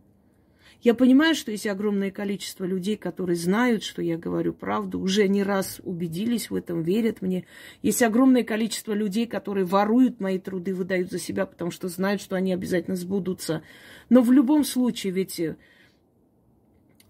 Я 0.82 0.94
понимаю, 0.94 1.34
что 1.34 1.50
есть 1.50 1.66
огромное 1.66 2.10
количество 2.10 2.64
людей, 2.64 2.96
которые 2.96 3.36
знают, 3.36 3.82
что 3.82 4.00
я 4.00 4.16
говорю 4.16 4.54
правду, 4.54 4.98
уже 4.98 5.28
не 5.28 5.42
раз 5.42 5.78
убедились 5.84 6.48
в 6.48 6.54
этом, 6.54 6.82
верят 6.82 7.20
мне. 7.20 7.44
Есть 7.82 8.02
огромное 8.02 8.44
количество 8.44 8.94
людей, 8.94 9.26
которые 9.26 9.66
воруют 9.66 10.20
мои 10.20 10.38
труды, 10.38 10.74
выдают 10.74 11.10
за 11.10 11.18
себя, 11.18 11.44
потому 11.44 11.70
что 11.70 11.88
знают, 11.88 12.22
что 12.22 12.34
они 12.34 12.54
обязательно 12.54 12.96
сбудутся. 12.96 13.62
Но 14.08 14.22
в 14.22 14.32
любом 14.32 14.64
случае, 14.64 15.12
ведь 15.12 15.38
э, 15.38 15.56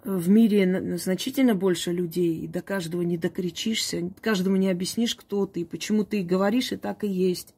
в 0.04 0.28
мире 0.28 0.96
значительно 0.96 1.54
больше 1.54 1.92
людей, 1.92 2.40
и 2.40 2.46
до 2.46 2.62
каждого 2.62 3.02
не 3.02 3.18
докричишься, 3.18 4.10
каждому 4.20 4.56
не 4.56 4.70
объяснишь, 4.70 5.14
кто 5.14 5.46
ты, 5.46 5.64
почему 5.64 6.04
ты 6.04 6.22
говоришь, 6.22 6.72
и 6.72 6.76
так 6.76 7.04
и 7.04 7.08
есть. 7.08 7.54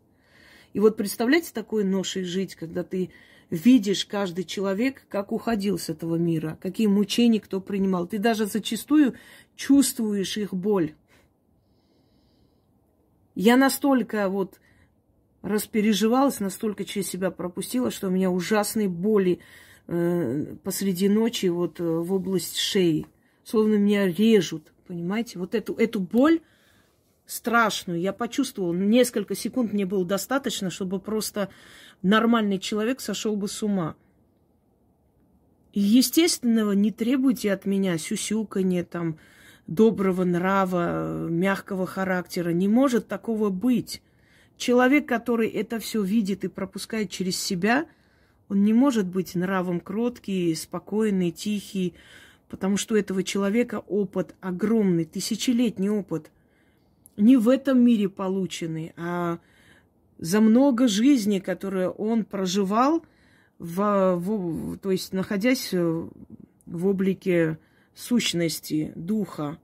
И 0.72 0.80
вот 0.80 0.96
представляете 0.96 1.50
такой 1.52 1.84
ношей 1.84 2.24
жить, 2.24 2.54
когда 2.54 2.82
ты 2.82 3.10
видишь 3.50 4.06
каждый 4.06 4.44
человек, 4.44 5.04
как 5.08 5.30
уходил 5.30 5.78
с 5.78 5.90
этого 5.90 6.16
мира, 6.16 6.58
какие 6.60 6.86
мучения 6.86 7.40
кто 7.40 7.60
принимал. 7.60 8.06
Ты 8.06 8.18
даже 8.18 8.46
зачастую 8.46 9.14
чувствуешь 9.54 10.38
их 10.38 10.54
боль. 10.54 10.94
Я 13.34 13.56
настолько 13.56 14.28
вот 14.28 14.58
распереживалась, 15.42 16.40
настолько 16.40 16.84
через 16.84 17.08
себя 17.08 17.30
пропустила, 17.30 17.90
что 17.90 18.08
у 18.08 18.10
меня 18.10 18.30
ужасные 18.30 18.88
боли 18.88 19.40
посреди 20.62 21.08
ночи 21.08 21.46
вот 21.46 21.80
э, 21.80 21.84
в 21.84 22.12
область 22.12 22.56
шеи. 22.56 23.06
Словно 23.44 23.74
меня 23.74 24.06
режут, 24.06 24.72
понимаете? 24.86 25.38
Вот 25.38 25.54
эту, 25.54 25.74
эту 25.74 26.00
боль 26.00 26.40
страшную 27.26 28.00
я 28.00 28.12
почувствовала. 28.12 28.72
Несколько 28.72 29.34
секунд 29.34 29.72
мне 29.72 29.84
было 29.84 30.04
достаточно, 30.04 30.70
чтобы 30.70 31.00
просто 31.00 31.48
нормальный 32.02 32.58
человек 32.58 33.00
сошел 33.00 33.36
бы 33.36 33.48
с 33.48 33.62
ума. 33.62 33.96
И 35.72 35.80
естественного 35.80 36.72
не 36.72 36.90
требуйте 36.90 37.52
от 37.52 37.64
меня 37.66 37.96
сюсюканье, 37.98 38.84
там, 38.84 39.18
доброго 39.66 40.24
нрава, 40.24 41.28
мягкого 41.28 41.86
характера. 41.86 42.50
Не 42.50 42.68
может 42.68 43.08
такого 43.08 43.48
быть. 43.48 44.02
Человек, 44.56 45.08
который 45.08 45.48
это 45.48 45.78
все 45.78 46.02
видит 46.02 46.44
и 46.44 46.48
пропускает 46.48 47.10
через 47.10 47.38
себя, 47.38 47.86
он 48.52 48.64
не 48.64 48.74
может 48.74 49.06
быть 49.06 49.34
нравом 49.34 49.80
кроткий, 49.80 50.54
спокойный, 50.54 51.30
тихий, 51.30 51.94
потому 52.50 52.76
что 52.76 52.94
у 52.94 52.98
этого 52.98 53.22
человека 53.22 53.82
опыт 53.88 54.34
огромный, 54.42 55.06
тысячелетний 55.06 55.88
опыт. 55.88 56.30
Не 57.16 57.38
в 57.38 57.48
этом 57.48 57.82
мире 57.82 58.10
полученный, 58.10 58.92
а 58.98 59.38
за 60.18 60.42
много 60.42 60.86
жизней, 60.86 61.40
которые 61.40 61.88
он 61.88 62.26
проживал, 62.26 63.02
в, 63.58 64.16
в, 64.16 64.76
то 64.76 64.90
есть 64.90 65.14
находясь 65.14 65.72
в 65.72 66.86
облике 66.86 67.58
сущности, 67.94 68.92
духа. 68.94 69.58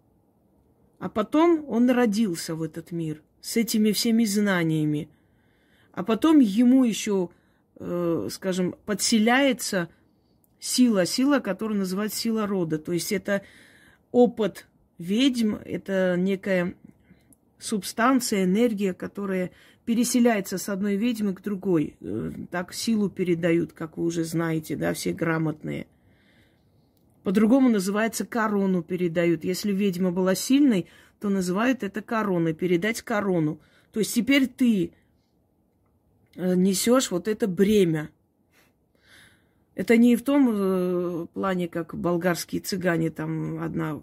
А 0.99 1.11
потом 1.11 1.63
он 1.69 1.91
родился 1.91 2.55
в 2.55 2.63
этот 2.63 2.91
мир 2.91 3.21
с 3.43 3.59
этими 3.59 3.93
всеми 3.93 4.25
знаниями. 4.25 5.11
А 5.93 6.03
потом 6.05 6.39
ему 6.39 6.85
еще, 6.85 7.29
э, 7.79 8.29
скажем, 8.31 8.75
подселяется 8.87 9.89
сила, 10.61 11.07
сила, 11.07 11.41
которая 11.41 11.79
называется 11.79 12.19
сила 12.19 12.47
рода. 12.47 12.79
То 12.79 12.93
есть 12.93 13.13
это 13.13 13.43
опыт 14.11 14.67
ведьм, 14.99 15.57
это 15.65 16.17
некая 16.19 16.75
субстанция, 17.59 18.45
энергия, 18.45 18.95
которая 18.95 19.51
переселяется 19.85 20.59
с 20.59 20.69
одной 20.69 20.97
ведьмы 20.97 21.35
к 21.35 21.43
другой. 21.43 21.97
Э, 22.01 22.33
так 22.51 22.73
силу 22.73 23.09
передают, 23.09 23.73
как 23.73 23.97
вы 23.97 24.05
уже 24.05 24.25
знаете, 24.25 24.77
да, 24.77 24.93
все 24.93 25.13
грамотные. 25.13 25.87
По-другому 27.23 27.69
называется 27.69 28.25
корону 28.25 28.83
передают. 28.83 29.45
Если 29.45 29.73
ведьма 29.73 30.11
была 30.13 30.35
сильной, 30.35 30.87
то 31.21 31.29
называют 31.29 31.83
это 31.83 32.01
короной, 32.01 32.55
передать 32.55 33.03
корону. 33.03 33.61
То 33.93 34.01
есть 34.01 34.15
теперь 34.15 34.47
ты 34.47 34.93
несешь 36.35 37.11
вот 37.11 37.29
это 37.29 37.49
бремя. 37.49 38.11
Это 39.75 39.97
не 39.97 40.17
в 40.17 40.23
том 40.23 40.49
э, 40.51 41.27
плане, 41.33 41.69
как 41.69 41.95
болгарские 41.95 42.61
цыгане, 42.61 43.11
там 43.11 43.63
одна 43.63 44.03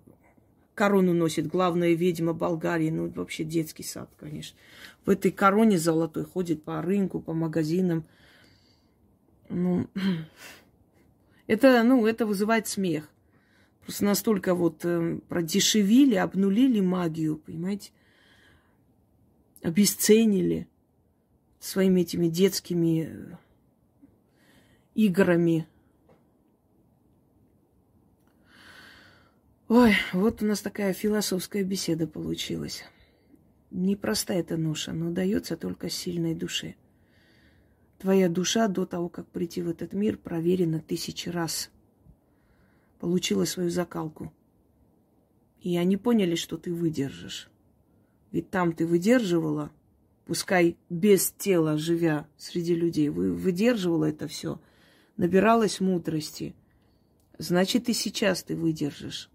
корону 0.74 1.14
носит 1.14 1.48
главная 1.48 1.94
ведьма 1.94 2.34
Болгарии, 2.34 2.90
ну 2.90 3.10
вообще 3.10 3.44
детский 3.44 3.84
сад, 3.84 4.10
конечно. 4.18 4.58
В 5.06 5.10
этой 5.10 5.32
короне 5.32 5.78
золотой 5.78 6.24
ходит 6.24 6.64
по 6.64 6.82
рынку, 6.82 7.20
по 7.22 7.34
магазинам. 7.34 8.06
Ну, 9.50 9.88
это, 11.48 11.84
ну, 11.84 12.06
это 12.06 12.26
вызывает 12.26 12.68
смех. 12.68 13.10
Просто 13.82 14.06
настолько 14.06 14.56
вот 14.56 14.84
э, 14.84 15.20
продешевили, 15.28 16.16
обнулили 16.16 16.80
магию, 16.80 17.38
понимаете? 17.38 17.92
Обесценили 19.62 20.68
своими 21.66 22.02
этими 22.02 22.28
детскими 22.28 23.10
э, 23.10 23.38
играми. 24.94 25.68
Ой, 29.68 29.96
вот 30.14 30.44
у 30.44 30.46
нас 30.46 30.62
такая 30.62 30.94
философская 30.94 31.64
беседа 31.64 32.06
получилась. 32.06 32.84
Непростая 33.72 34.42
эта 34.42 34.58
ноша, 34.58 34.94
но 34.94 35.10
дается 35.10 35.58
только 35.58 35.90
сильной 35.90 36.36
душе. 36.36 36.76
Твоя 37.98 38.30
душа 38.30 38.68
до 38.68 38.86
того, 38.86 39.10
как 39.10 39.28
прийти 39.28 39.64
в 39.64 39.70
этот 39.70 39.94
мир, 39.94 40.18
проверена 40.18 40.80
тысячи 40.80 41.30
раз. 41.30 41.72
Получила 43.00 43.46
свою 43.46 43.72
закалку. 43.72 44.32
И 45.62 45.78
они 45.78 45.98
поняли, 45.98 46.36
что 46.36 46.58
ты 46.58 46.72
выдержишь. 46.72 47.50
Ведь 48.32 48.52
там 48.52 48.72
ты 48.74 48.86
выдерживала, 48.86 49.72
пускай 50.26 50.78
без 50.90 51.32
тела, 51.32 51.78
живя 51.78 52.28
среди 52.38 52.76
людей, 52.76 53.10
вы 53.10 53.34
выдерживала 53.34 54.06
это 54.06 54.28
все, 54.28 54.60
набиралась 55.18 55.80
мудрости. 55.80 56.56
Значит, 57.38 57.90
и 57.90 57.94
сейчас 57.94 58.44
ты 58.44 58.56
выдержишь. 58.56 59.30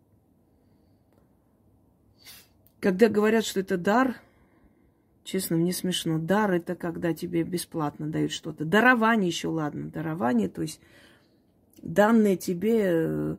Когда 2.81 3.09
говорят, 3.09 3.44
что 3.44 3.61
это 3.61 3.76
дар, 3.76 4.16
честно, 5.22 5.57
мне 5.57 5.72
смешно. 5.72 6.18
Дар 6.18 6.53
это 6.53 6.74
когда 6.74 7.12
тебе 7.12 7.42
бесплатно 7.42 8.07
дают 8.07 8.33
что-то. 8.33 8.64
Дарование 8.64 9.29
еще 9.29 9.48
ладно. 9.48 9.90
Дарование, 9.90 10.48
то 10.48 10.62
есть 10.62 10.81
данный 11.83 12.37
тебе 12.37 13.37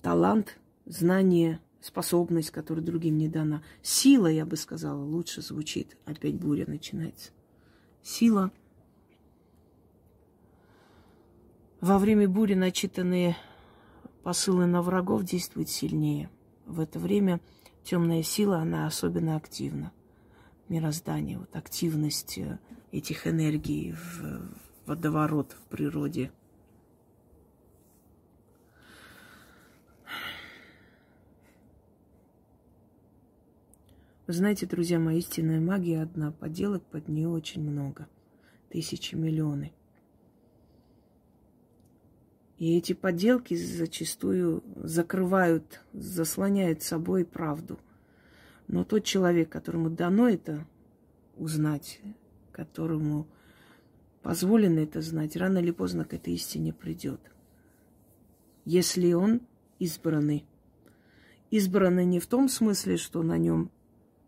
талант, 0.00 0.58
знание, 0.86 1.60
способность, 1.82 2.50
которая 2.50 2.84
другим 2.84 3.18
не 3.18 3.28
дана. 3.28 3.62
Сила, 3.82 4.28
я 4.28 4.46
бы 4.46 4.56
сказала, 4.56 5.02
лучше 5.02 5.42
звучит. 5.42 5.96
Опять 6.04 6.36
буря 6.36 6.64
начинается. 6.66 7.32
Сила. 8.02 8.50
Во 11.80 11.98
время 11.98 12.28
бури 12.28 12.54
начитанные 12.54 13.36
посылы 14.22 14.66
на 14.66 14.82
врагов 14.82 15.24
действуют 15.24 15.68
сильнее. 15.68 16.30
В 16.66 16.78
это 16.80 16.98
время 16.98 17.40
темная 17.82 18.22
сила, 18.22 18.58
она 18.58 18.86
особенно 18.86 19.36
активна. 19.36 19.92
Мироздание, 20.68 21.38
вот 21.38 21.54
активность 21.56 22.38
э, 22.38 22.58
этих 22.92 23.26
энергий 23.26 23.92
в 23.92 24.54
водоворот 24.86 25.52
в 25.52 25.68
природе– 25.68 26.30
Знаете, 34.32 34.64
друзья 34.64 34.98
мои, 34.98 35.18
истинная 35.18 35.60
магия 35.60 36.00
одна, 36.00 36.32
поделок 36.32 36.82
под 36.84 37.06
нее 37.06 37.28
очень 37.28 37.60
много. 37.60 38.08
Тысячи, 38.70 39.14
миллионы. 39.14 39.74
И 42.56 42.78
эти 42.78 42.94
подделки 42.94 43.54
зачастую 43.54 44.64
закрывают, 44.76 45.82
заслоняют 45.92 46.82
собой 46.82 47.26
правду. 47.26 47.78
Но 48.68 48.84
тот 48.84 49.04
человек, 49.04 49.50
которому 49.50 49.90
дано 49.90 50.30
это 50.30 50.66
узнать, 51.36 52.00
которому 52.52 53.28
позволено 54.22 54.78
это 54.78 55.02
знать, 55.02 55.36
рано 55.36 55.58
или 55.58 55.72
поздно 55.72 56.06
к 56.06 56.14
этой 56.14 56.32
истине 56.32 56.72
придет. 56.72 57.20
Если 58.64 59.12
он 59.12 59.42
избранный. 59.78 60.46
Избранный 61.50 62.06
не 62.06 62.18
в 62.18 62.26
том 62.26 62.48
смысле, 62.48 62.96
что 62.96 63.22
на 63.22 63.36
нем 63.36 63.70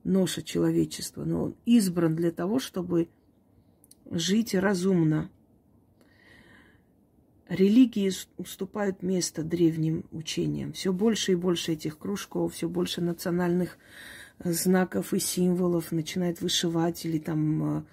ноша 0.05 0.43
человечества, 0.43 1.25
но 1.25 1.45
он 1.45 1.57
избран 1.65 2.15
для 2.15 2.31
того, 2.31 2.59
чтобы 2.59 3.09
жить 4.11 4.55
разумно. 4.55 5.31
Религии 7.49 8.11
уступают 8.39 9.03
место 9.03 9.43
древним 9.43 10.05
учениям. 10.13 10.73
Все 10.73 10.93
больше 10.93 11.33
и 11.33 11.37
больше 11.37 11.73
этих 11.73 11.99
кружков, 11.99 12.55
все 12.55 12.69
больше 12.69 13.01
национальных 13.01 13.77
э, 14.39 14.53
знаков 14.53 15.13
и 15.13 15.19
символов 15.19 15.93
начинают 15.93 16.41
вышивать 16.41 17.05
или 17.05 17.19
там 17.19 17.87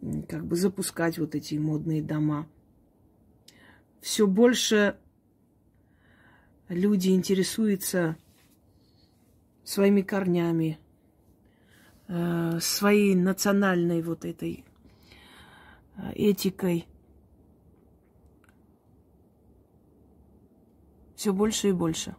э, 0.00 0.22
как 0.28 0.46
бы 0.46 0.54
запускать 0.56 1.18
вот 1.18 1.34
эти 1.34 1.56
модные 1.56 2.00
дома. 2.00 2.48
Все 4.00 4.26
больше 4.26 4.96
люди 6.68 7.10
интересуются 7.10 8.16
своими 9.64 10.02
корнями, 10.02 10.78
э, 12.12 12.60
своей 12.60 13.14
национальной 13.14 14.02
вот 14.02 14.24
этой 14.24 14.64
э, 15.96 16.12
этикой. 16.14 16.86
Все 21.16 21.32
больше 21.32 21.70
и 21.70 21.72
больше. 21.72 22.16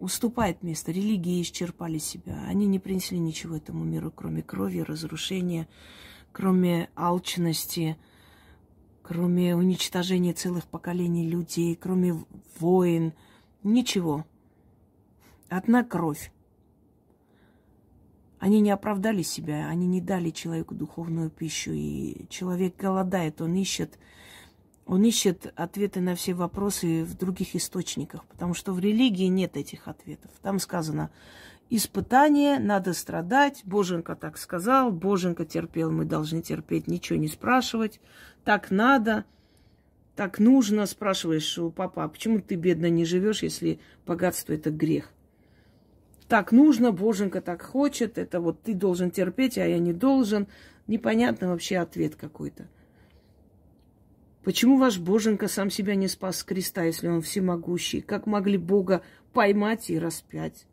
Уступает 0.00 0.62
место. 0.62 0.90
Религии 0.90 1.40
исчерпали 1.42 1.98
себя. 1.98 2.44
Они 2.48 2.66
не 2.66 2.78
принесли 2.78 3.18
ничего 3.18 3.56
этому 3.56 3.84
миру, 3.84 4.10
кроме 4.10 4.42
крови, 4.42 4.80
разрушения, 4.80 5.68
кроме 6.32 6.90
алчности, 6.96 7.96
кроме 9.02 9.54
уничтожения 9.54 10.32
целых 10.32 10.66
поколений 10.66 11.28
людей, 11.28 11.76
кроме 11.76 12.24
войн. 12.58 13.12
Ничего. 13.62 14.26
Одна 15.48 15.84
кровь. 15.84 16.32
Они 18.38 18.60
не 18.60 18.70
оправдали 18.70 19.22
себя, 19.22 19.68
они 19.68 19.86
не 19.86 20.00
дали 20.00 20.30
человеку 20.30 20.74
духовную 20.74 21.30
пищу. 21.30 21.72
И 21.72 22.26
человек 22.28 22.76
голодает, 22.76 23.40
он 23.40 23.54
ищет, 23.54 23.98
он 24.86 25.04
ищет 25.04 25.52
ответы 25.56 26.00
на 26.00 26.14
все 26.14 26.34
вопросы 26.34 27.04
в 27.04 27.16
других 27.16 27.56
источниках, 27.56 28.24
потому 28.26 28.54
что 28.54 28.72
в 28.72 28.80
религии 28.80 29.26
нет 29.26 29.56
этих 29.56 29.88
ответов. 29.88 30.30
Там 30.42 30.58
сказано, 30.58 31.10
испытание, 31.70 32.58
надо 32.58 32.92
страдать, 32.92 33.62
Боженька 33.64 34.14
так 34.14 34.36
сказал, 34.36 34.92
Боженька 34.92 35.46
терпел, 35.46 35.90
мы 35.90 36.04
должны 36.04 36.42
терпеть, 36.42 36.86
ничего 36.86 37.18
не 37.18 37.28
спрашивать, 37.28 38.00
так 38.44 38.70
надо, 38.70 39.24
так 40.16 40.38
нужно, 40.38 40.86
спрашиваешь 40.86 41.58
у 41.58 41.70
папа, 41.70 42.04
а 42.04 42.08
почему 42.08 42.40
ты 42.40 42.54
бедно 42.56 42.90
не 42.90 43.04
живешь, 43.04 43.42
если 43.42 43.80
богатство 44.06 44.52
это 44.52 44.70
грех? 44.70 45.10
Так 46.34 46.50
нужно, 46.50 46.90
Боженька 46.90 47.40
так 47.40 47.62
хочет, 47.62 48.18
это 48.18 48.40
вот 48.40 48.60
ты 48.60 48.74
должен 48.74 49.12
терпеть, 49.12 49.56
а 49.56 49.64
я 49.64 49.78
не 49.78 49.92
должен. 49.92 50.48
Непонятно 50.88 51.50
вообще 51.50 51.76
ответ 51.76 52.16
какой-то. 52.16 52.66
Почему 54.42 54.76
ваш 54.76 54.98
Боженька 54.98 55.46
сам 55.46 55.70
себя 55.70 55.94
не 55.94 56.08
спас 56.08 56.38
с 56.38 56.42
креста, 56.42 56.82
если 56.82 57.06
он 57.06 57.22
всемогущий? 57.22 58.00
Как 58.00 58.26
могли 58.26 58.58
Бога 58.58 59.04
поймать 59.32 59.90
и 59.90 59.96
распять? 59.96 60.66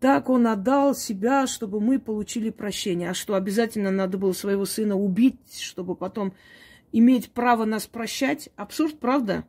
Так 0.00 0.28
он 0.28 0.48
отдал 0.48 0.96
себя, 0.96 1.46
чтобы 1.46 1.80
мы 1.80 2.00
получили 2.00 2.50
прощение. 2.50 3.10
А 3.10 3.14
что, 3.14 3.36
обязательно 3.36 3.92
надо 3.92 4.18
было 4.18 4.32
своего 4.32 4.64
сына 4.64 4.96
убить, 4.96 5.60
чтобы 5.60 5.94
потом 5.94 6.34
иметь 6.90 7.30
право 7.30 7.64
нас 7.64 7.86
прощать? 7.86 8.48
Абсурд, 8.56 8.98
правда? 8.98 9.44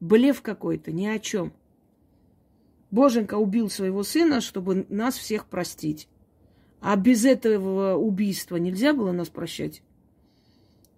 Блев 0.00 0.42
какой-то, 0.42 0.92
ни 0.92 1.06
о 1.06 1.18
чем. 1.18 1.54
Боженька 2.90 3.34
убил 3.36 3.68
своего 3.68 4.02
сына, 4.02 4.40
чтобы 4.40 4.86
нас 4.88 5.16
всех 5.16 5.46
простить. 5.46 6.08
А 6.80 6.96
без 6.96 7.24
этого 7.24 7.96
убийства 7.96 8.56
нельзя 8.56 8.92
было 8.92 9.12
нас 9.12 9.28
прощать? 9.28 9.82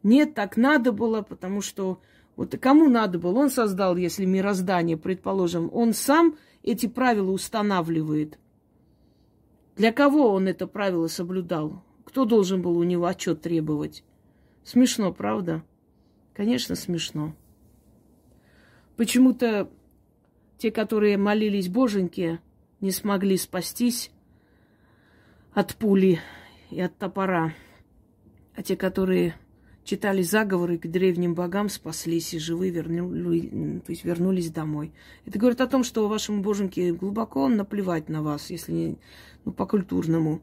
Нет, 0.03 0.35
так 0.35 0.57
надо 0.57 0.93
было, 0.93 1.23
потому 1.23 1.61
что 1.63 2.01
вот 2.37 2.57
кому 2.59 2.89
надо 2.89 3.19
было? 3.19 3.39
Он 3.39 3.51
создал, 3.51 3.97
если 3.97 4.25
мироздание, 4.25 4.97
предположим, 4.97 5.71
он 5.73 5.93
сам 5.93 6.37
эти 6.63 6.87
правила 6.87 7.31
устанавливает. 7.31 8.39
Для 9.77 9.93
кого 9.93 10.31
он 10.31 10.49
это 10.49 10.67
правило 10.67 11.07
соблюдал? 11.07 11.83
Кто 12.05 12.25
должен 12.25 12.61
был 12.63 12.77
у 12.77 12.83
него 12.83 13.07
отчет 13.07 13.41
требовать? 13.41 14.05
Смешно, 14.65 15.13
правда? 15.13 15.63
Конечно, 16.35 16.75
смешно. 16.75 17.35
Почему-то 18.97 19.71
те, 20.61 20.71
которые 20.71 21.17
молились 21.17 21.69
Боженьке, 21.69 22.39
не 22.83 22.91
смогли 22.91 23.39
спастись 23.39 24.11
от 25.55 25.75
пули 25.75 26.21
и 26.71 26.79
от 26.83 26.99
топора. 26.99 27.55
А 28.55 28.63
те, 28.63 28.77
которые 28.77 29.37
читали 29.85 30.21
заговоры 30.21 30.77
к 30.77 30.87
древним 30.87 31.35
богам, 31.35 31.71
спаслись 31.71 32.35
и 32.35 32.39
живы 32.39 32.69
вернули, 32.69 33.81
то 33.81 33.91
есть 33.91 34.05
вернулись 34.05 34.51
домой. 34.51 34.93
Это 35.25 35.39
говорит 35.39 35.63
о 35.63 35.67
том, 35.67 35.83
что 35.83 36.09
вашему 36.09 36.43
Боженьке 36.43 36.93
глубоко 36.93 37.49
наплевать 37.49 38.11
на 38.11 38.23
вас, 38.23 38.51
если 38.51 38.73
не, 38.73 38.99
ну, 39.47 39.53
по-культурному, 39.53 40.43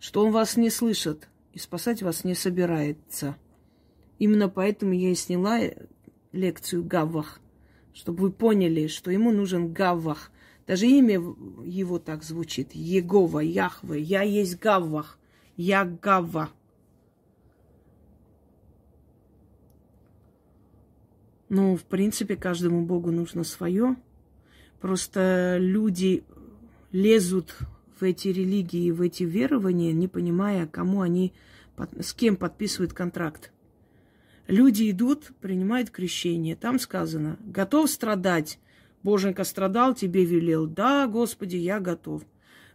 что 0.00 0.24
он 0.24 0.32
вас 0.32 0.56
не 0.56 0.70
слышит 0.70 1.28
и 1.52 1.58
спасать 1.58 2.02
вас 2.02 2.24
не 2.24 2.34
собирается. 2.34 3.36
Именно 4.18 4.48
поэтому 4.48 4.94
я 4.94 5.10
и 5.10 5.14
сняла 5.14 5.60
лекцию 6.32 6.82
Гаввах 6.82 7.40
чтобы 7.94 8.24
вы 8.24 8.32
поняли, 8.32 8.88
что 8.88 9.10
ему 9.10 9.32
нужен 9.32 9.72
Гаввах. 9.72 10.30
Даже 10.66 10.86
имя 10.86 11.14
его 11.64 11.98
так 11.98 12.24
звучит. 12.24 12.74
Егова, 12.74 13.38
Яхве. 13.38 14.00
Я 14.00 14.22
есть 14.22 14.58
Гаввах. 14.58 15.18
Я 15.56 15.84
Гавва. 15.84 16.50
Ну, 21.48 21.76
в 21.76 21.84
принципе, 21.84 22.36
каждому 22.36 22.84
богу 22.84 23.12
нужно 23.12 23.44
свое. 23.44 23.96
Просто 24.80 25.56
люди 25.60 26.24
лезут 26.90 27.56
в 28.00 28.02
эти 28.02 28.28
религии, 28.28 28.90
в 28.90 29.00
эти 29.02 29.22
верования, 29.22 29.92
не 29.92 30.08
понимая, 30.08 30.66
кому 30.66 31.00
они, 31.00 31.32
с 32.00 32.12
кем 32.12 32.36
подписывают 32.36 32.92
контракт. 32.92 33.52
Люди 34.46 34.90
идут, 34.90 35.32
принимают 35.40 35.90
крещение. 35.90 36.56
Там 36.56 36.78
сказано, 36.78 37.38
готов 37.40 37.90
страдать. 37.90 38.58
Боженька 39.02 39.44
страдал, 39.44 39.94
тебе 39.94 40.24
велел. 40.24 40.66
Да, 40.66 41.06
Господи, 41.06 41.56
я 41.56 41.80
готов. 41.80 42.22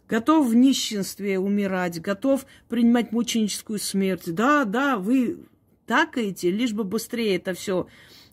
Готов 0.08 0.48
в 0.48 0.54
нищенстве 0.54 1.38
умирать, 1.38 2.00
готов 2.00 2.44
принимать 2.68 3.12
мученическую 3.12 3.78
смерть. 3.78 4.34
Да, 4.34 4.64
да, 4.64 4.96
вы 4.96 5.38
такаете, 5.86 6.50
лишь 6.50 6.72
бы 6.72 6.82
быстрее 6.82 7.36
это 7.36 7.54
все 7.54 7.86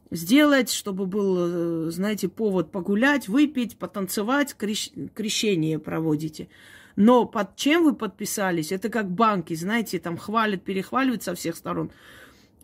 сделать, 0.09 0.71
чтобы 0.71 1.05
был, 1.05 1.87
э, 1.87 1.91
знаете, 1.91 2.29
повод 2.29 2.71
погулять, 2.71 3.27
выпить, 3.27 3.77
потанцевать, 3.77 4.55
крещ... 4.55 4.91
крещение 5.13 5.79
проводите. 5.79 6.49
Но 6.95 7.25
под 7.25 7.55
чем 7.55 7.83
вы 7.83 7.93
подписались? 7.93 8.71
Это 8.71 8.89
как 8.89 9.11
банки, 9.11 9.53
знаете, 9.53 9.99
там 9.99 10.17
хвалят, 10.17 10.63
перехваливают 10.63 11.23
со 11.23 11.35
всех 11.35 11.55
сторон. 11.55 11.91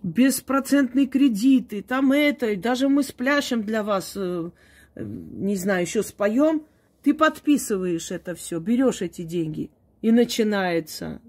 Беспроцентные 0.04 1.08
кредиты, 1.08 1.82
там 1.82 2.12
это, 2.12 2.52
и 2.52 2.56
даже 2.56 2.90
мы 2.90 3.04
спляшем 3.04 3.64
для 3.64 3.84
вас, 3.84 4.14
э, 4.16 4.52
э, 4.96 5.04
не 5.04 5.56
знаю, 5.56 5.82
еще 5.82 6.04
споем, 6.04 6.64
ты 7.02 7.14
подписываешь 7.14 8.12
это 8.12 8.36
все, 8.36 8.60
берешь 8.60 9.02
эти 9.02 9.24
деньги, 9.24 9.72
и 10.02 10.12
начинается, 10.12 11.22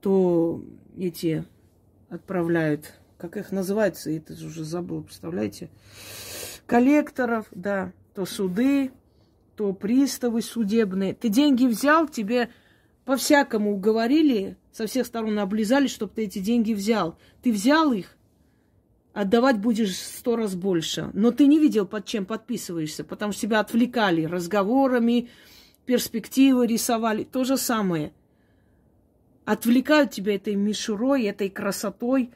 то 0.00 0.62
эти 0.98 1.44
отправляют, 2.10 2.92
как 3.16 3.36
их 3.36 3.50
называется, 3.50 4.10
это 4.10 4.34
уже 4.34 4.64
забыл, 4.64 5.02
представляете, 5.02 5.70
коллекторов, 6.66 7.46
да, 7.52 7.92
то 8.14 8.26
суды, 8.26 8.90
то 9.56 9.72
приставы 9.72 10.42
судебные. 10.42 11.14
Ты 11.14 11.28
деньги 11.28 11.66
взял, 11.66 12.08
тебе 12.08 12.50
по-всякому 13.10 13.72
уговорили, 13.72 14.56
со 14.70 14.86
всех 14.86 15.04
сторон 15.04 15.36
облизали, 15.40 15.88
чтобы 15.88 16.12
ты 16.14 16.26
эти 16.26 16.38
деньги 16.38 16.72
взял. 16.72 17.18
Ты 17.42 17.50
взял 17.50 17.92
их, 17.92 18.16
отдавать 19.12 19.58
будешь 19.58 19.96
сто 19.96 20.36
раз 20.36 20.54
больше. 20.54 21.10
Но 21.12 21.32
ты 21.32 21.48
не 21.48 21.58
видел, 21.58 21.88
под 21.88 22.06
чем 22.06 22.24
подписываешься, 22.24 23.02
потому 23.02 23.32
что 23.32 23.42
тебя 23.42 23.58
отвлекали 23.58 24.26
разговорами, 24.26 25.28
перспективы 25.86 26.68
рисовали. 26.68 27.24
То 27.24 27.42
же 27.42 27.56
самое. 27.56 28.12
Отвлекают 29.44 30.12
тебя 30.12 30.36
этой 30.36 30.54
мишурой, 30.54 31.24
этой 31.24 31.50
красотой. 31.50 32.30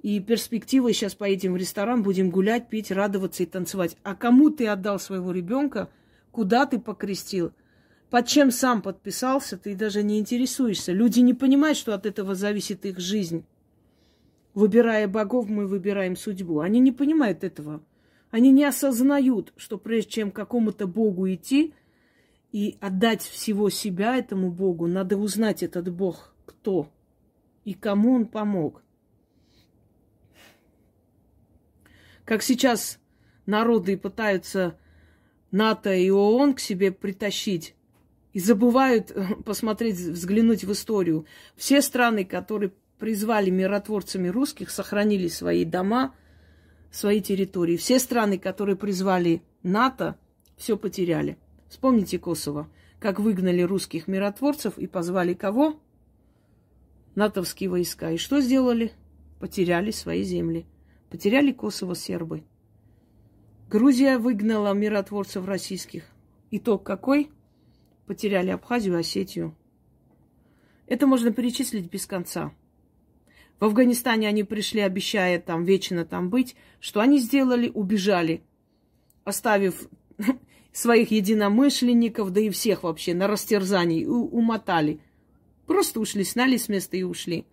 И 0.00 0.20
перспективой 0.20 0.92
сейчас 0.92 1.16
поедем 1.16 1.54
в 1.54 1.56
ресторан, 1.56 2.04
будем 2.04 2.30
гулять, 2.30 2.68
пить, 2.68 2.92
радоваться 2.92 3.42
и 3.42 3.46
танцевать. 3.46 3.96
А 4.04 4.14
кому 4.14 4.50
ты 4.50 4.68
отдал 4.68 5.00
своего 5.00 5.32
ребенка, 5.32 5.90
куда 6.30 6.66
ты 6.66 6.78
покрестил– 6.78 7.50
под 8.10 8.26
чем 8.26 8.50
сам 8.50 8.82
подписался, 8.82 9.56
ты 9.56 9.76
даже 9.76 10.02
не 10.02 10.18
интересуешься. 10.18 10.92
Люди 10.92 11.20
не 11.20 11.32
понимают, 11.32 11.78
что 11.78 11.94
от 11.94 12.06
этого 12.06 12.34
зависит 12.34 12.84
их 12.84 12.98
жизнь. 12.98 13.44
Выбирая 14.52 15.06
богов, 15.06 15.48
мы 15.48 15.68
выбираем 15.68 16.16
судьбу. 16.16 16.58
Они 16.58 16.80
не 16.80 16.90
понимают 16.90 17.44
этого. 17.44 17.82
Они 18.32 18.50
не 18.50 18.64
осознают, 18.64 19.52
что 19.56 19.78
прежде 19.78 20.10
чем 20.10 20.32
какому-то 20.32 20.88
богу 20.88 21.32
идти 21.32 21.72
и 22.50 22.76
отдать 22.80 23.22
всего 23.22 23.70
себя 23.70 24.16
этому 24.16 24.50
богу, 24.50 24.88
надо 24.88 25.16
узнать 25.16 25.62
этот 25.62 25.92
бог 25.92 26.34
кто 26.46 26.90
и 27.64 27.74
кому 27.74 28.14
он 28.14 28.26
помог. 28.26 28.82
Как 32.24 32.42
сейчас 32.42 32.98
народы 33.46 33.96
пытаются 33.96 34.76
НАТО 35.52 35.94
и 35.94 36.10
ООН 36.10 36.54
к 36.54 36.60
себе 36.60 36.90
притащить, 36.90 37.74
и 38.32 38.40
забывают 38.40 39.10
э, 39.10 39.34
посмотреть, 39.44 39.96
взглянуть 39.96 40.64
в 40.64 40.72
историю. 40.72 41.26
Все 41.56 41.82
страны, 41.82 42.24
которые 42.24 42.72
призвали 42.98 43.50
миротворцами 43.50 44.28
русских, 44.28 44.70
сохранили 44.70 45.28
свои 45.28 45.64
дома, 45.64 46.14
свои 46.90 47.20
территории. 47.20 47.76
Все 47.76 47.98
страны, 47.98 48.38
которые 48.38 48.76
призвали 48.76 49.42
НАТО, 49.62 50.16
все 50.56 50.76
потеряли. 50.76 51.38
Вспомните 51.68 52.18
Косово, 52.18 52.68
как 52.98 53.20
выгнали 53.20 53.62
русских 53.62 54.08
миротворцев 54.08 54.78
и 54.78 54.86
позвали 54.86 55.34
кого? 55.34 55.80
натовские 57.14 57.70
войска. 57.70 58.10
И 58.10 58.16
что 58.16 58.40
сделали? 58.40 58.92
Потеряли 59.38 59.90
свои 59.90 60.22
земли. 60.22 60.66
Потеряли 61.10 61.52
Косово 61.52 61.94
сербы. 61.94 62.44
Грузия 63.68 64.18
выгнала 64.18 64.72
миротворцев 64.72 65.46
российских. 65.46 66.04
Итог 66.50 66.82
какой? 66.82 67.30
Потеряли 68.10 68.50
Абхазию, 68.50 68.98
Осетию. 68.98 69.54
Это 70.88 71.06
можно 71.06 71.30
перечислить 71.30 71.88
без 71.88 72.06
конца. 72.06 72.52
В 73.60 73.66
Афганистане 73.66 74.26
они 74.26 74.42
пришли, 74.42 74.80
обещая 74.80 75.38
там 75.38 75.62
вечно 75.62 76.04
там 76.04 76.28
быть. 76.28 76.56
Что 76.80 76.98
они 76.98 77.20
сделали? 77.20 77.70
Убежали, 77.72 78.42
оставив 79.22 79.88
своих 80.72 81.12
единомышленников, 81.12 82.32
да 82.32 82.40
и 82.40 82.50
всех 82.50 82.82
вообще 82.82 83.14
на 83.14 83.28
растерзании, 83.28 84.04
умотали. 84.04 84.98
Просто 85.68 86.00
ушли, 86.00 86.24
сняли 86.24 86.56
с 86.56 86.68
места 86.68 86.96
и 86.96 87.04
ушли. 87.04 87.46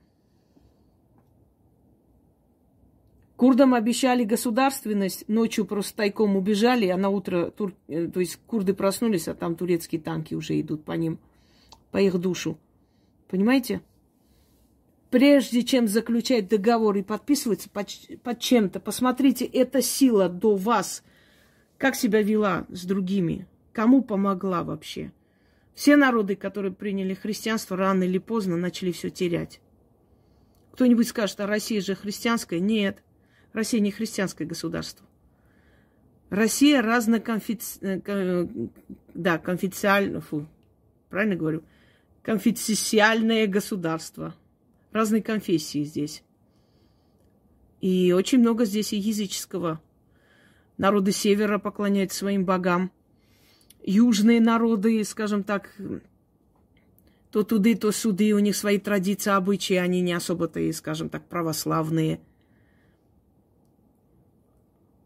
Курдам 3.38 3.76
обещали 3.76 4.24
государственность, 4.24 5.24
ночью 5.28 5.66
просто 5.66 5.98
тайком 5.98 6.36
убежали, 6.36 6.88
а 6.88 6.98
на 6.98 7.10
утро, 7.10 7.52
тур... 7.52 7.72
Э, 7.88 8.08
то 8.08 8.20
есть 8.20 8.40
курды 8.48 8.74
проснулись, 8.74 9.28
а 9.28 9.36
там 9.36 9.56
турецкие 9.56 10.02
танки 10.02 10.34
уже 10.34 10.60
идут 10.60 10.84
по 10.84 10.94
ним, 10.94 11.20
по 11.92 12.00
их 12.00 12.18
душу. 12.18 12.58
Понимаете? 13.30 13.82
Прежде 15.12 15.62
чем 15.62 15.88
заключать 15.88 16.50
договор 16.50 16.98
и 16.98 17.04
подписываться 17.04 17.70
под, 17.70 17.90
под 18.24 18.40
чем-то, 18.40 18.80
посмотрите, 18.80 19.46
эта 19.46 19.84
сила 19.84 20.30
до 20.30 20.56
вас, 20.56 21.04
как 21.78 21.96
себя 21.96 22.24
вела 22.24 22.66
с 22.70 22.86
другими, 22.86 23.48
кому 23.72 24.02
помогла 24.02 24.64
вообще. 24.64 25.12
Все 25.76 25.96
народы, 25.96 26.36
которые 26.36 26.74
приняли 26.74 27.14
христианство, 27.14 27.78
рано 27.78 28.02
или 28.02 28.18
поздно 28.18 28.58
начали 28.58 28.92
все 28.92 29.12
терять. 29.12 29.62
Кто-нибудь 30.72 31.08
скажет, 31.08 31.40
а 31.40 31.46
Россия 31.46 31.82
же 31.82 31.94
христианская? 31.94 32.60
Нет. 32.60 33.04
Россия 33.58 33.80
не 33.80 33.90
христианское 33.90 34.46
государство. 34.46 35.04
Россия 36.30 36.80
разноконфици... 36.80 37.80
Э, 37.82 38.48
да, 39.16 39.40
конфиденциально, 39.40 40.22
фу, 40.22 40.46
правильно 41.10 41.36
говорю, 41.36 41.64
конфиденциальное 42.22 43.48
государство. 43.48 44.36
Разные 44.92 45.24
конфессии 45.24 45.84
здесь. 45.84 46.24
И 47.82 48.12
очень 48.12 48.42
много 48.42 48.64
здесь 48.64 48.94
и 48.94 48.98
языческого. 48.98 49.82
Народы 50.78 51.12
севера 51.12 51.58
поклоняются 51.58 52.20
своим 52.20 52.46
богам. 52.46 52.92
Южные 53.82 54.40
народы, 54.40 55.04
скажем 55.04 55.44
так, 55.44 55.76
то 57.32 57.42
туды, 57.42 57.74
то 57.74 57.92
суды, 57.92 58.36
у 58.36 58.40
них 58.40 58.56
свои 58.56 58.78
традиции, 58.78 59.32
обычаи, 59.32 59.78
они 59.78 60.02
не 60.02 60.14
особо-то 60.14 60.72
скажем 60.74 61.10
так, 61.10 61.28
православные– 61.28 62.22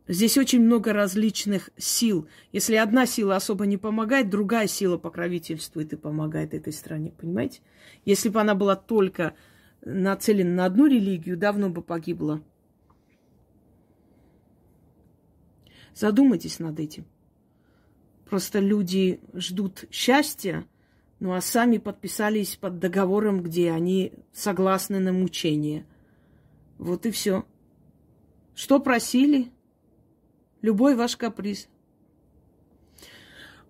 Здесь 0.08 0.38
очень 0.38 0.62
много 0.62 0.94
различных 0.94 1.70
сил. 1.78 2.28
Если 2.52 2.76
одна 2.76 3.06
сила 3.06 3.36
особо 3.36 3.66
не 3.66 3.78
помогает, 3.78 4.30
другая 4.30 4.68
сила 4.68 4.98
покровительствует 4.98 5.94
и 5.94 5.98
помогает 5.98 6.54
этой 6.54 6.74
стране. 6.74 7.12
Понимаете? 7.12 7.62
Если 8.04 8.30
бы 8.30 8.42
она 8.42 8.56
была 8.56 8.76
только 8.76 9.36
нацелена 9.84 10.56
на 10.56 10.66
одну 10.66 10.88
религию, 10.88 11.38
давно 11.38 11.70
бы 11.70 11.82
погибла. 11.82 12.42
Задумайтесь 15.94 16.60
над 16.60 16.80
этим. 16.80 17.06
Просто 18.30 18.60
люди 18.60 19.20
ждут 19.34 19.86
счастья, 19.92 20.66
ну 21.20 21.34
а 21.34 21.42
сами 21.42 21.78
подписались 21.78 22.56
под 22.56 22.80
договором, 22.80 23.44
где 23.44 23.72
они 23.72 24.14
согласны 24.32 25.00
на 25.00 25.12
мучение. 25.12 25.86
Вот 26.78 27.06
и 27.06 27.12
все. 27.12 27.46
Что 28.56 28.80
просили? 28.80 29.52
Любой 30.62 30.95
ваш 30.95 31.17
каприз. 31.17 31.67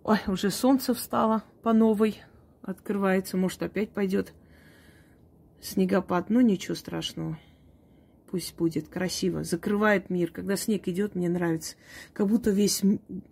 Ой, 0.04 0.18
уже 0.28 0.52
солнце 0.52 0.94
встало 0.94 1.44
по 1.64 1.74
новой. 1.74 2.22
Открывается, 2.62 3.38
может, 3.38 3.64
опять 3.64 3.92
пойдет 3.92 4.34
снегопад. 5.62 6.30
Но 6.30 6.42
ничего 6.42 6.76
страшного. 6.76 7.40
Пусть 8.30 8.56
будет 8.58 8.90
красиво. 8.90 9.44
Закрывает 9.44 10.10
мир. 10.10 10.32
Когда 10.32 10.58
снег 10.58 10.88
идет, 10.90 11.16
мне 11.16 11.30
нравится. 11.30 11.76
Как 12.14 12.28
будто 12.28 12.50
весь, 12.50 12.82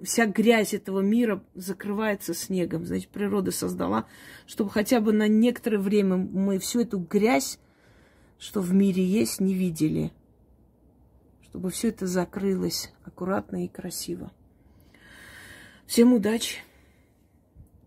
вся 0.01 0.25
грязь 0.25 0.73
этого 0.73 1.01
мира 1.01 1.43
закрывается 1.53 2.33
снегом. 2.33 2.85
Значит, 2.85 3.09
природа 3.09 3.51
создала, 3.51 4.05
чтобы 4.45 4.69
хотя 4.69 5.01
бы 5.01 5.11
на 5.11 5.27
некоторое 5.27 5.79
время 5.79 6.15
мы 6.15 6.59
всю 6.59 6.81
эту 6.81 6.97
грязь, 6.99 7.59
что 8.37 8.61
в 8.61 8.73
мире 8.73 9.03
есть, 9.03 9.41
не 9.41 9.53
видели 9.53 10.13
чтобы 11.49 11.71
все 11.71 11.89
это 11.89 12.05
закрылось 12.05 12.91
аккуратно 13.03 13.65
и 13.65 13.67
красиво. 13.67 14.31
Всем 15.87 16.13
удачи! 16.13 16.59